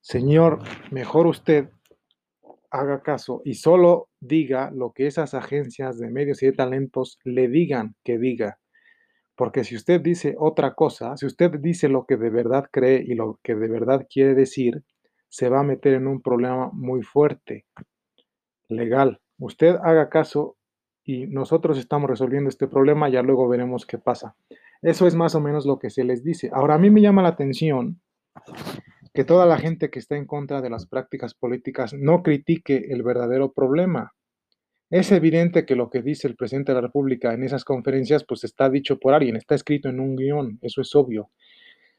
Señor, 0.00 0.60
mejor 0.90 1.26
usted 1.26 1.68
haga 2.70 3.02
caso 3.02 3.42
y 3.44 3.54
solo 3.54 4.08
diga 4.20 4.70
lo 4.70 4.92
que 4.92 5.06
esas 5.06 5.34
agencias 5.34 5.98
de 5.98 6.10
medios 6.10 6.42
y 6.42 6.46
de 6.46 6.52
talentos 6.52 7.18
le 7.24 7.48
digan 7.48 7.94
que 8.04 8.18
diga. 8.18 8.58
Porque 9.34 9.64
si 9.64 9.76
usted 9.76 10.00
dice 10.00 10.36
otra 10.38 10.74
cosa, 10.74 11.16
si 11.16 11.26
usted 11.26 11.50
dice 11.60 11.88
lo 11.88 12.04
que 12.06 12.16
de 12.16 12.30
verdad 12.30 12.66
cree 12.70 13.02
y 13.06 13.14
lo 13.14 13.40
que 13.42 13.54
de 13.54 13.68
verdad 13.68 14.06
quiere 14.08 14.34
decir, 14.34 14.84
se 15.28 15.48
va 15.48 15.60
a 15.60 15.64
meter 15.64 15.94
en 15.94 16.06
un 16.06 16.20
problema 16.20 16.70
muy 16.72 17.02
fuerte, 17.02 17.64
legal. 18.68 19.19
Usted 19.40 19.76
haga 19.82 20.10
caso 20.10 20.56
y 21.02 21.26
nosotros 21.26 21.78
estamos 21.78 22.08
resolviendo 22.08 22.50
este 22.50 22.68
problema, 22.68 23.08
ya 23.08 23.22
luego 23.22 23.48
veremos 23.48 23.86
qué 23.86 23.98
pasa. 23.98 24.36
Eso 24.82 25.06
es 25.06 25.14
más 25.14 25.34
o 25.34 25.40
menos 25.40 25.66
lo 25.66 25.78
que 25.78 25.90
se 25.90 26.04
les 26.04 26.22
dice. 26.22 26.50
Ahora, 26.52 26.74
a 26.74 26.78
mí 26.78 26.90
me 26.90 27.00
llama 27.00 27.22
la 27.22 27.30
atención 27.30 28.00
que 29.12 29.24
toda 29.24 29.46
la 29.46 29.58
gente 29.58 29.90
que 29.90 29.98
está 29.98 30.16
en 30.16 30.26
contra 30.26 30.60
de 30.60 30.70
las 30.70 30.86
prácticas 30.86 31.34
políticas 31.34 31.94
no 31.94 32.22
critique 32.22 32.86
el 32.90 33.02
verdadero 33.02 33.52
problema. 33.52 34.12
Es 34.90 35.10
evidente 35.10 35.64
que 35.64 35.74
lo 35.74 35.88
que 35.88 36.02
dice 36.02 36.28
el 36.28 36.36
presidente 36.36 36.72
de 36.72 36.76
la 36.76 36.86
República 36.86 37.32
en 37.32 37.42
esas 37.42 37.64
conferencias, 37.64 38.24
pues 38.24 38.44
está 38.44 38.68
dicho 38.68 38.98
por 38.98 39.14
alguien, 39.14 39.36
está 39.36 39.54
escrito 39.54 39.88
en 39.88 40.00
un 40.00 40.16
guion, 40.16 40.58
eso 40.62 40.80
es 40.80 40.94
obvio. 40.94 41.30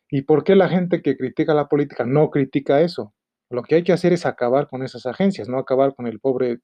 ¿Y 0.10 0.24
por 0.24 0.44
qué 0.44 0.56
la 0.56 0.70
gente 0.70 1.02
que 1.02 1.18
critica 1.18 1.54
la 1.54 1.68
política 1.68 2.06
no 2.06 2.30
critica 2.30 2.82
eso? 2.82 3.14
Lo 3.50 3.64
que 3.64 3.76
hay 3.76 3.84
que 3.84 3.94
hacer 3.94 4.14
es 4.14 4.26
acabar 4.26 4.68
con 4.68 4.84
esas 4.84 5.06
agencias, 5.06 5.50
no 5.50 5.58
acabar 5.58 5.96
con 5.96 6.06
el 6.06 6.20
pobre 6.20 6.60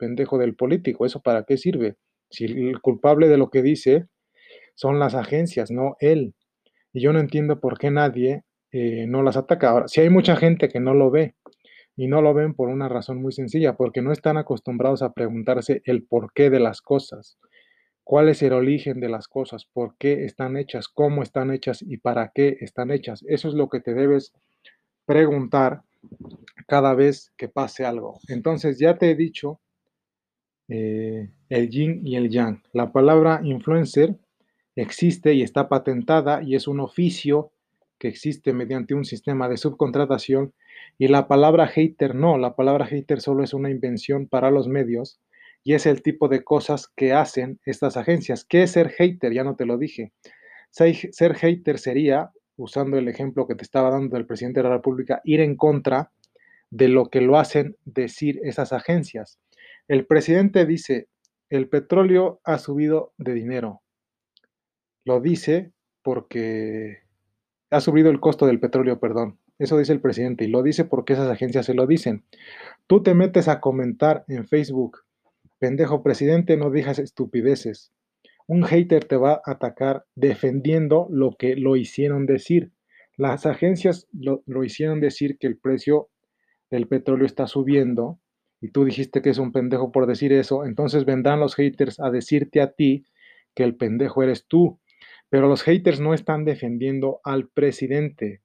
pendejo 0.00 0.38
del 0.38 0.56
político. 0.56 1.04
¿Eso 1.04 1.20
para 1.20 1.44
qué 1.44 1.58
sirve? 1.58 1.96
Si 2.30 2.46
el 2.46 2.80
culpable 2.80 3.28
de 3.28 3.36
lo 3.36 3.50
que 3.50 3.62
dice 3.62 4.06
son 4.74 4.98
las 4.98 5.14
agencias, 5.14 5.70
no 5.70 5.96
él. 6.00 6.34
Y 6.92 7.02
yo 7.02 7.12
no 7.12 7.20
entiendo 7.20 7.60
por 7.60 7.78
qué 7.78 7.90
nadie 7.90 8.44
eh, 8.72 9.06
no 9.06 9.22
las 9.22 9.36
ataca. 9.36 9.68
Ahora, 9.70 9.88
si 9.88 10.00
hay 10.00 10.08
mucha 10.08 10.36
gente 10.36 10.68
que 10.68 10.80
no 10.80 10.94
lo 10.94 11.10
ve 11.10 11.34
y 11.96 12.08
no 12.08 12.22
lo 12.22 12.32
ven 12.32 12.54
por 12.54 12.70
una 12.70 12.88
razón 12.88 13.20
muy 13.20 13.32
sencilla, 13.32 13.76
porque 13.76 14.00
no 14.00 14.10
están 14.10 14.38
acostumbrados 14.38 15.02
a 15.02 15.12
preguntarse 15.12 15.82
el 15.84 16.04
porqué 16.04 16.48
de 16.48 16.60
las 16.60 16.80
cosas. 16.80 17.38
¿Cuál 18.04 18.28
es 18.28 18.42
el 18.42 18.54
origen 18.54 19.00
de 19.00 19.08
las 19.08 19.28
cosas? 19.28 19.66
¿Por 19.66 19.96
qué 19.98 20.24
están 20.24 20.56
hechas? 20.56 20.88
¿Cómo 20.88 21.22
están 21.22 21.52
hechas? 21.52 21.82
¿Y 21.82 21.98
para 21.98 22.32
qué 22.34 22.56
están 22.60 22.90
hechas? 22.90 23.22
Eso 23.28 23.48
es 23.48 23.54
lo 23.54 23.68
que 23.68 23.80
te 23.80 23.94
debes 23.94 24.32
preguntar 25.04 25.82
cada 26.66 26.94
vez 26.94 27.32
que 27.36 27.48
pase 27.48 27.84
algo. 27.84 28.18
Entonces, 28.28 28.78
ya 28.78 28.96
te 28.96 29.10
he 29.10 29.14
dicho 29.14 29.60
eh, 30.70 31.28
el 31.48 31.68
yin 31.68 32.06
y 32.06 32.16
el 32.16 32.30
yang. 32.30 32.62
La 32.72 32.92
palabra 32.92 33.40
influencer 33.42 34.16
existe 34.76 35.34
y 35.34 35.42
está 35.42 35.68
patentada 35.68 36.42
y 36.42 36.54
es 36.54 36.68
un 36.68 36.80
oficio 36.80 37.52
que 37.98 38.08
existe 38.08 38.52
mediante 38.52 38.94
un 38.94 39.04
sistema 39.04 39.48
de 39.48 39.56
subcontratación 39.56 40.54
y 40.96 41.08
la 41.08 41.28
palabra 41.28 41.66
hater 41.66 42.14
no, 42.14 42.38
la 42.38 42.54
palabra 42.54 42.86
hater 42.86 43.20
solo 43.20 43.42
es 43.42 43.52
una 43.52 43.70
invención 43.70 44.26
para 44.26 44.50
los 44.50 44.68
medios 44.68 45.20
y 45.64 45.74
es 45.74 45.86
el 45.86 46.02
tipo 46.02 46.28
de 46.28 46.44
cosas 46.44 46.88
que 46.96 47.12
hacen 47.12 47.60
estas 47.64 47.96
agencias. 47.96 48.44
¿Qué 48.44 48.62
es 48.62 48.72
ser 48.72 48.90
hater? 48.90 49.32
Ya 49.32 49.44
no 49.44 49.56
te 49.56 49.66
lo 49.66 49.76
dije. 49.76 50.12
Ser 50.70 51.34
hater 51.34 51.78
sería, 51.78 52.30
usando 52.56 52.96
el 52.96 53.08
ejemplo 53.08 53.46
que 53.46 53.56
te 53.56 53.64
estaba 53.64 53.90
dando 53.90 54.16
del 54.16 54.26
presidente 54.26 54.60
de 54.60 54.68
la 54.68 54.76
República, 54.76 55.20
ir 55.24 55.40
en 55.40 55.56
contra 55.56 56.12
de 56.70 56.88
lo 56.88 57.06
que 57.06 57.20
lo 57.20 57.38
hacen 57.38 57.76
decir 57.84 58.40
esas 58.44 58.72
agencias. 58.72 59.38
El 59.88 60.06
presidente 60.06 60.66
dice, 60.66 61.08
el 61.48 61.68
petróleo 61.68 62.40
ha 62.44 62.58
subido 62.58 63.12
de 63.18 63.34
dinero. 63.34 63.82
Lo 65.04 65.20
dice 65.20 65.72
porque 66.02 66.98
ha 67.70 67.80
subido 67.80 68.10
el 68.10 68.20
costo 68.20 68.46
del 68.46 68.60
petróleo, 68.60 69.00
perdón. 69.00 69.38
Eso 69.58 69.76
dice 69.76 69.92
el 69.92 70.00
presidente 70.00 70.44
y 70.44 70.48
lo 70.48 70.62
dice 70.62 70.84
porque 70.84 71.12
esas 71.12 71.28
agencias 71.28 71.66
se 71.66 71.74
lo 71.74 71.86
dicen. 71.86 72.24
Tú 72.86 73.02
te 73.02 73.14
metes 73.14 73.48
a 73.48 73.60
comentar 73.60 74.24
en 74.28 74.46
Facebook, 74.46 75.00
pendejo 75.58 76.02
presidente, 76.02 76.56
no 76.56 76.70
digas 76.70 76.98
estupideces. 76.98 77.92
Un 78.46 78.64
hater 78.64 79.04
te 79.04 79.16
va 79.16 79.34
a 79.44 79.52
atacar 79.52 80.06
defendiendo 80.14 81.06
lo 81.10 81.36
que 81.36 81.56
lo 81.56 81.76
hicieron 81.76 82.26
decir. 82.26 82.72
Las 83.16 83.44
agencias 83.44 84.08
lo, 84.12 84.42
lo 84.46 84.64
hicieron 84.64 85.00
decir 85.00 85.36
que 85.38 85.46
el 85.46 85.58
precio 85.58 86.08
del 86.70 86.88
petróleo 86.88 87.26
está 87.26 87.46
subiendo 87.46 88.18
y 88.60 88.68
tú 88.68 88.84
dijiste 88.84 89.22
que 89.22 89.30
es 89.30 89.38
un 89.38 89.52
pendejo 89.52 89.90
por 89.90 90.06
decir 90.06 90.32
eso, 90.32 90.64
entonces 90.64 91.04
vendrán 91.04 91.40
los 91.40 91.54
haters 91.54 91.98
a 92.00 92.10
decirte 92.10 92.60
a 92.60 92.72
ti 92.72 93.06
que 93.54 93.64
el 93.64 93.74
pendejo 93.76 94.22
eres 94.22 94.46
tú. 94.46 94.78
Pero 95.30 95.48
los 95.48 95.62
haters 95.62 96.00
no 96.00 96.12
están 96.12 96.44
defendiendo 96.44 97.20
al 97.24 97.48
presidente 97.48 98.42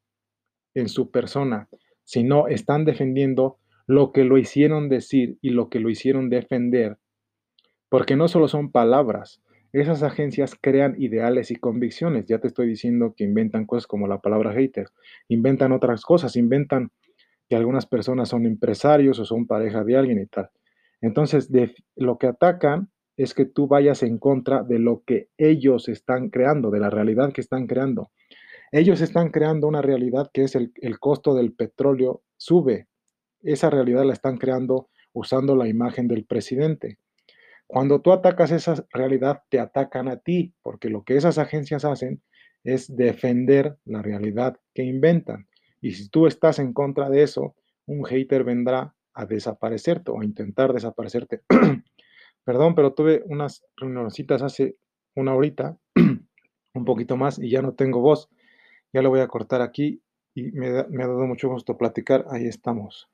en 0.74 0.88
su 0.88 1.12
persona, 1.12 1.68
sino 2.04 2.48
están 2.48 2.86
defendiendo 2.86 3.58
lo 3.88 4.12
que 4.12 4.24
lo 4.24 4.38
hicieron 4.38 4.88
decir 4.88 5.38
y 5.42 5.50
lo 5.50 5.70
que 5.70 5.80
lo 5.80 5.90
hicieron 5.90 6.30
defender. 6.30 6.98
Porque 7.90 8.16
no 8.16 8.28
solo 8.28 8.48
son 8.48 8.72
palabras, 8.72 9.42
esas 9.74 10.04
agencias 10.04 10.56
crean 10.60 10.96
ideales 10.98 11.52
y 11.52 11.56
convicciones. 11.56 12.26
Ya 12.28 12.40
te 12.40 12.48
estoy 12.48 12.68
diciendo 12.68 13.14
que 13.16 13.26
inventan 13.26 13.66
cosas 13.66 13.88
como 13.88 14.08
la 14.08 14.22
palabra 14.22 14.54
hater, 14.54 14.88
inventan 15.28 15.72
otras 15.72 16.04
cosas, 16.04 16.36
inventan 16.36 16.92
que 17.50 17.56
algunas 17.56 17.86
personas 17.86 18.30
son 18.30 18.46
empresarios 18.46 19.20
o 19.20 19.26
son 19.26 19.48
pareja 19.48 19.84
de 19.84 19.96
alguien 19.96 20.20
y 20.22 20.26
tal. 20.26 20.50
Entonces, 21.02 21.50
lo 21.96 22.18
que 22.18 22.28
atacan 22.28 22.90
es 23.18 23.34
que 23.34 23.46
tú 23.46 23.68
vayas 23.68 24.04
en 24.04 24.18
contra 24.18 24.64
de 24.64 24.80
lo 24.80 25.04
que 25.06 25.30
ellos 25.38 25.88
están 25.88 26.30
creando, 26.30 26.72
de 26.72 26.80
la 26.80 26.90
realidad 26.90 27.32
que 27.32 27.42
están 27.42 27.68
creando. 27.68 28.12
Ellos 28.72 29.02
están 29.02 29.30
creando 29.30 29.68
una 29.68 29.82
realidad 29.82 30.30
que 30.34 30.44
es 30.44 30.56
el, 30.56 30.74
el 30.82 31.00
costo 31.00 31.34
del 31.34 31.54
petróleo 31.54 32.24
sube. 32.38 32.88
Esa 33.42 33.70
realidad 33.70 34.04
la 34.04 34.14
están 34.14 34.38
creando 34.38 34.90
usando 35.14 35.56
la 35.56 35.68
imagen 35.68 36.08
del 36.08 36.26
presidente. 36.26 36.98
Cuando 37.68 38.02
tú 38.02 38.12
atacas 38.12 38.52
esa 38.52 38.86
realidad, 38.92 39.42
te 39.50 39.60
atacan 39.60 40.08
a 40.08 40.18
ti, 40.18 40.54
porque 40.62 40.90
lo 40.90 41.04
que 41.04 41.16
esas 41.16 41.38
agencias 41.38 41.86
hacen 41.86 42.22
es 42.64 42.96
defender 42.96 43.78
la 43.86 44.02
realidad 44.02 44.58
que 44.74 44.84
inventan. 44.84 45.48
Y 45.86 45.92
si 45.92 46.10
tú 46.10 46.26
estás 46.26 46.58
en 46.58 46.74
contra 46.74 47.12
de 47.12 47.22
eso, 47.22 47.54
un 47.86 48.04
hater 48.06 48.44
vendrá 48.44 48.96
a 49.14 49.28
desaparecerte 49.28 50.10
o 50.10 50.20
a 50.20 50.26
intentar 50.26 50.74
desaparecerte. 50.74 51.44
Perdón, 52.44 52.74
pero 52.74 52.94
tuve 52.94 53.22
unas 53.28 53.64
reunioncitas 53.78 54.42
hace 54.42 54.78
una 55.16 55.36
horita, 55.36 55.78
un 56.74 56.86
poquito 56.86 57.18
más, 57.18 57.38
y 57.38 57.52
ya 57.52 57.62
no 57.62 57.76
tengo 57.76 58.00
voz. 58.02 58.30
Ya 58.94 59.04
lo 59.04 59.12
voy 59.12 59.20
a 59.20 59.28
cortar 59.28 59.62
aquí 59.62 60.02
y 60.34 60.52
me, 60.54 60.72
me 60.90 61.04
ha 61.04 61.08
dado 61.08 61.28
mucho 61.28 61.50
gusto 61.50 61.78
platicar. 61.78 62.26
Ahí 62.32 62.48
estamos. 62.48 63.08